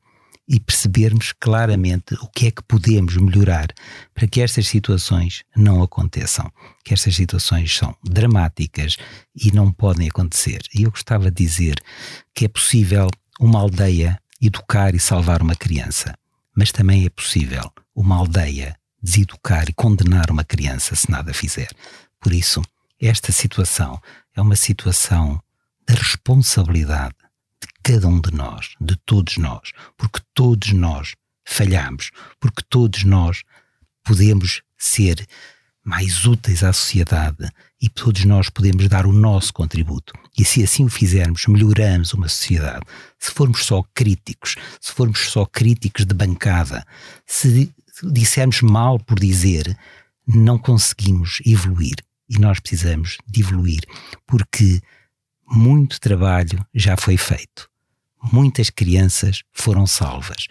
e 0.47 0.59
percebermos 0.59 1.33
claramente 1.39 2.15
o 2.15 2.27
que 2.27 2.47
é 2.47 2.51
que 2.51 2.61
podemos 2.63 3.15
melhorar 3.15 3.67
para 4.13 4.27
que 4.27 4.41
estas 4.41 4.67
situações 4.67 5.43
não 5.55 5.81
aconteçam. 5.81 6.51
Que 6.83 6.93
estas 6.93 7.15
situações 7.15 7.75
são 7.75 7.95
dramáticas 8.03 8.97
e 9.33 9.51
não 9.51 9.71
podem 9.71 10.09
acontecer. 10.09 10.61
E 10.75 10.83
eu 10.83 10.91
gostava 10.91 11.31
de 11.31 11.43
dizer 11.43 11.81
que 12.35 12.45
é 12.45 12.47
possível 12.49 13.07
uma 13.39 13.59
aldeia 13.59 14.19
educar 14.47 14.93
e 14.95 14.99
salvar 14.99 15.41
uma 15.41 15.55
criança, 15.55 16.17
mas 16.55 16.71
também 16.71 17.05
é 17.05 17.09
possível 17.09 17.71
uma 17.95 18.17
aldeia 18.17 18.75
deseducar 19.01 19.69
e 19.69 19.73
condenar 19.73 20.31
uma 20.31 20.43
criança 20.43 20.95
se 20.95 21.09
nada 21.11 21.33
fizer. 21.33 21.69
Por 22.19 22.33
isso, 22.33 22.61
esta 23.01 23.31
situação 23.31 24.01
é 24.35 24.41
uma 24.41 24.55
situação 24.55 25.41
da 25.85 25.93
responsabilidade 25.95 27.15
cada 27.83 28.07
um 28.07 28.19
de 28.19 28.33
nós, 28.33 28.75
de 28.79 28.95
todos 29.05 29.37
nós, 29.37 29.71
porque 29.97 30.21
todos 30.33 30.71
nós 30.71 31.15
falhamos, 31.43 32.11
porque 32.39 32.63
todos 32.69 33.03
nós 33.03 33.43
podemos 34.03 34.61
ser 34.77 35.27
mais 35.83 36.25
úteis 36.25 36.63
à 36.63 36.71
sociedade 36.71 37.49
e 37.81 37.89
todos 37.89 38.23
nós 38.25 38.49
podemos 38.49 38.87
dar 38.87 39.05
o 39.05 39.11
nosso 39.11 39.53
contributo. 39.53 40.13
E 40.37 40.45
se 40.45 40.63
assim 40.63 40.85
o 40.85 40.89
fizermos, 40.89 41.45
melhoramos 41.47 42.13
uma 42.13 42.29
sociedade. 42.29 42.85
Se 43.19 43.31
formos 43.31 43.65
só 43.65 43.83
críticos, 43.93 44.55
se 44.79 44.91
formos 44.91 45.19
só 45.29 45.45
críticos 45.45 46.05
de 46.05 46.13
bancada, 46.13 46.85
se 47.25 47.73
dissermos 48.03 48.61
mal 48.61 48.99
por 48.99 49.19
dizer, 49.19 49.77
não 50.27 50.57
conseguimos 50.57 51.41
evoluir. 51.45 51.95
E 52.29 52.39
nós 52.39 52.59
precisamos 52.59 53.17
de 53.27 53.41
evoluir, 53.41 53.81
porque 54.25 54.81
muito 55.45 55.99
trabalho 55.99 56.65
já 56.73 56.95
foi 56.97 57.17
feito 57.17 57.69
muitas 58.31 58.69
crianças 58.69 59.43
foram 59.51 59.85
salvas. 59.85 60.47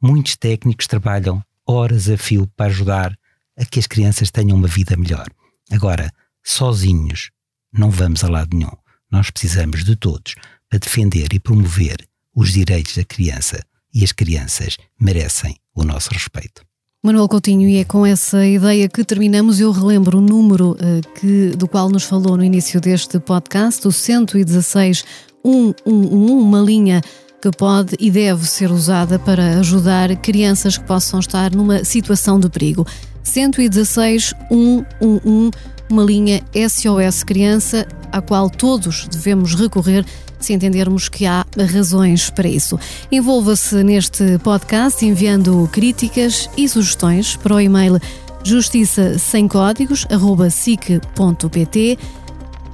Muitos 0.00 0.36
técnicos 0.36 0.86
trabalham 0.86 1.42
horas 1.66 2.08
a 2.08 2.16
fio 2.16 2.46
para 2.56 2.66
ajudar 2.66 3.17
a 3.58 3.64
que 3.64 3.78
as 3.78 3.86
crianças 3.86 4.30
tenham 4.30 4.56
uma 4.56 4.68
vida 4.68 4.96
melhor. 4.96 5.26
Agora, 5.70 6.10
sozinhos, 6.44 7.30
não 7.72 7.90
vamos 7.90 8.24
a 8.24 8.28
lado 8.28 8.56
nenhum. 8.56 8.76
Nós 9.10 9.30
precisamos 9.30 9.84
de 9.84 9.96
todos 9.96 10.34
para 10.68 10.78
defender 10.78 11.32
e 11.32 11.40
promover 11.40 12.06
os 12.34 12.52
direitos 12.52 12.96
da 12.96 13.04
criança 13.04 13.62
e 13.92 14.04
as 14.04 14.12
crianças 14.12 14.76
merecem 15.00 15.56
o 15.74 15.82
nosso 15.82 16.10
respeito. 16.12 16.62
Manuel 17.02 17.28
Coutinho, 17.28 17.68
e 17.68 17.76
é 17.76 17.84
com 17.84 18.04
essa 18.04 18.44
ideia 18.44 18.88
que 18.88 19.04
terminamos. 19.04 19.60
Eu 19.60 19.70
relembro 19.70 20.18
o 20.18 20.20
número 20.20 20.72
uh, 20.72 21.18
que, 21.18 21.50
do 21.56 21.68
qual 21.68 21.88
nos 21.88 22.04
falou 22.04 22.36
no 22.36 22.44
início 22.44 22.80
deste 22.80 23.20
podcast, 23.20 23.86
o 23.86 23.92
116 23.92 25.04
111, 25.44 25.82
uma 25.86 26.60
linha 26.60 27.00
que 27.40 27.50
pode 27.50 27.96
e 27.98 28.10
deve 28.10 28.46
ser 28.46 28.70
usada 28.70 29.18
para 29.18 29.58
ajudar 29.58 30.14
crianças 30.16 30.76
que 30.76 30.84
possam 30.84 31.20
estar 31.20 31.54
numa 31.54 31.84
situação 31.84 32.38
de 32.38 32.48
perigo. 32.48 32.86
116 33.22 34.34
111, 34.48 35.50
uma 35.90 36.02
linha 36.02 36.42
SOS 36.54 37.22
Criança, 37.22 37.86
à 38.10 38.20
qual 38.20 38.50
todos 38.50 39.06
devemos 39.08 39.54
recorrer 39.54 40.04
se 40.40 40.52
entendermos 40.52 41.08
que 41.08 41.26
há 41.26 41.44
razões 41.72 42.30
para 42.30 42.48
isso. 42.48 42.78
Envolva-se 43.10 43.82
neste 43.82 44.38
podcast 44.38 45.04
enviando 45.04 45.68
críticas 45.72 46.48
e 46.56 46.68
sugestões 46.68 47.36
para 47.36 47.54
o 47.54 47.60
e-mail 47.60 47.98
justiça 48.44 49.18
sem 49.18 49.48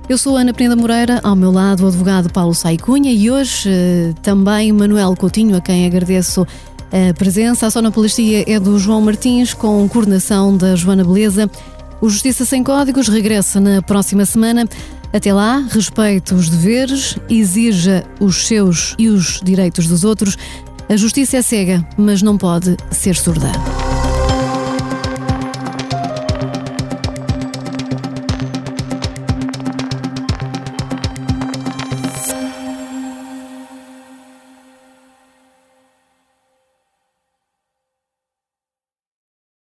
eu 0.09 0.19
sou 0.19 0.37
Ana 0.37 0.53
Prenda 0.53 0.77
Moreira, 0.77 1.21
ao 1.23 1.35
meu 1.35 1.51
lado 1.51 1.85
o 1.85 1.87
advogado 1.87 2.31
Paulo 2.31 2.55
Saicunha 2.55 3.11
e 3.11 3.31
hoje 3.31 3.69
eh, 3.71 4.13
também 4.23 4.71
Manuel 4.73 5.15
Coutinho, 5.17 5.57
a 5.57 5.61
quem 5.61 5.87
agradeço 5.87 6.47
a 6.93 7.15
presença. 7.15 7.67
A 7.67 7.71
sonoplastia 7.71 8.45
é 8.47 8.61
do 8.61 8.79
João 8.79 9.01
Martins, 9.01 9.55
com 9.55 9.89
coordenação 9.89 10.57
da 10.57 10.77
Joana 10.77 11.05
Beleza. 11.05 11.51
O 12.01 12.09
Justiça 12.09 12.45
Sem 12.45 12.63
Códigos 12.63 13.09
regressa 13.09 13.59
na 13.59 13.81
próxima 13.81 14.27
semana. 14.27 14.69
Até 15.13 15.33
lá, 15.33 15.65
respeite 15.71 16.35
os 16.35 16.49
deveres, 16.51 17.17
exija 17.31 18.05
os 18.21 18.47
seus 18.47 18.95
e 18.99 19.09
os 19.09 19.41
direitos 19.43 19.87
dos 19.87 20.05
outros. 20.05 20.37
A 20.89 20.97
justiça 20.97 21.39
é 21.39 21.43
cega, 21.43 21.87
mas 21.97 22.21
não 22.21 22.37
pode 22.37 22.77
ser 22.91 23.17
surda. 23.17 23.51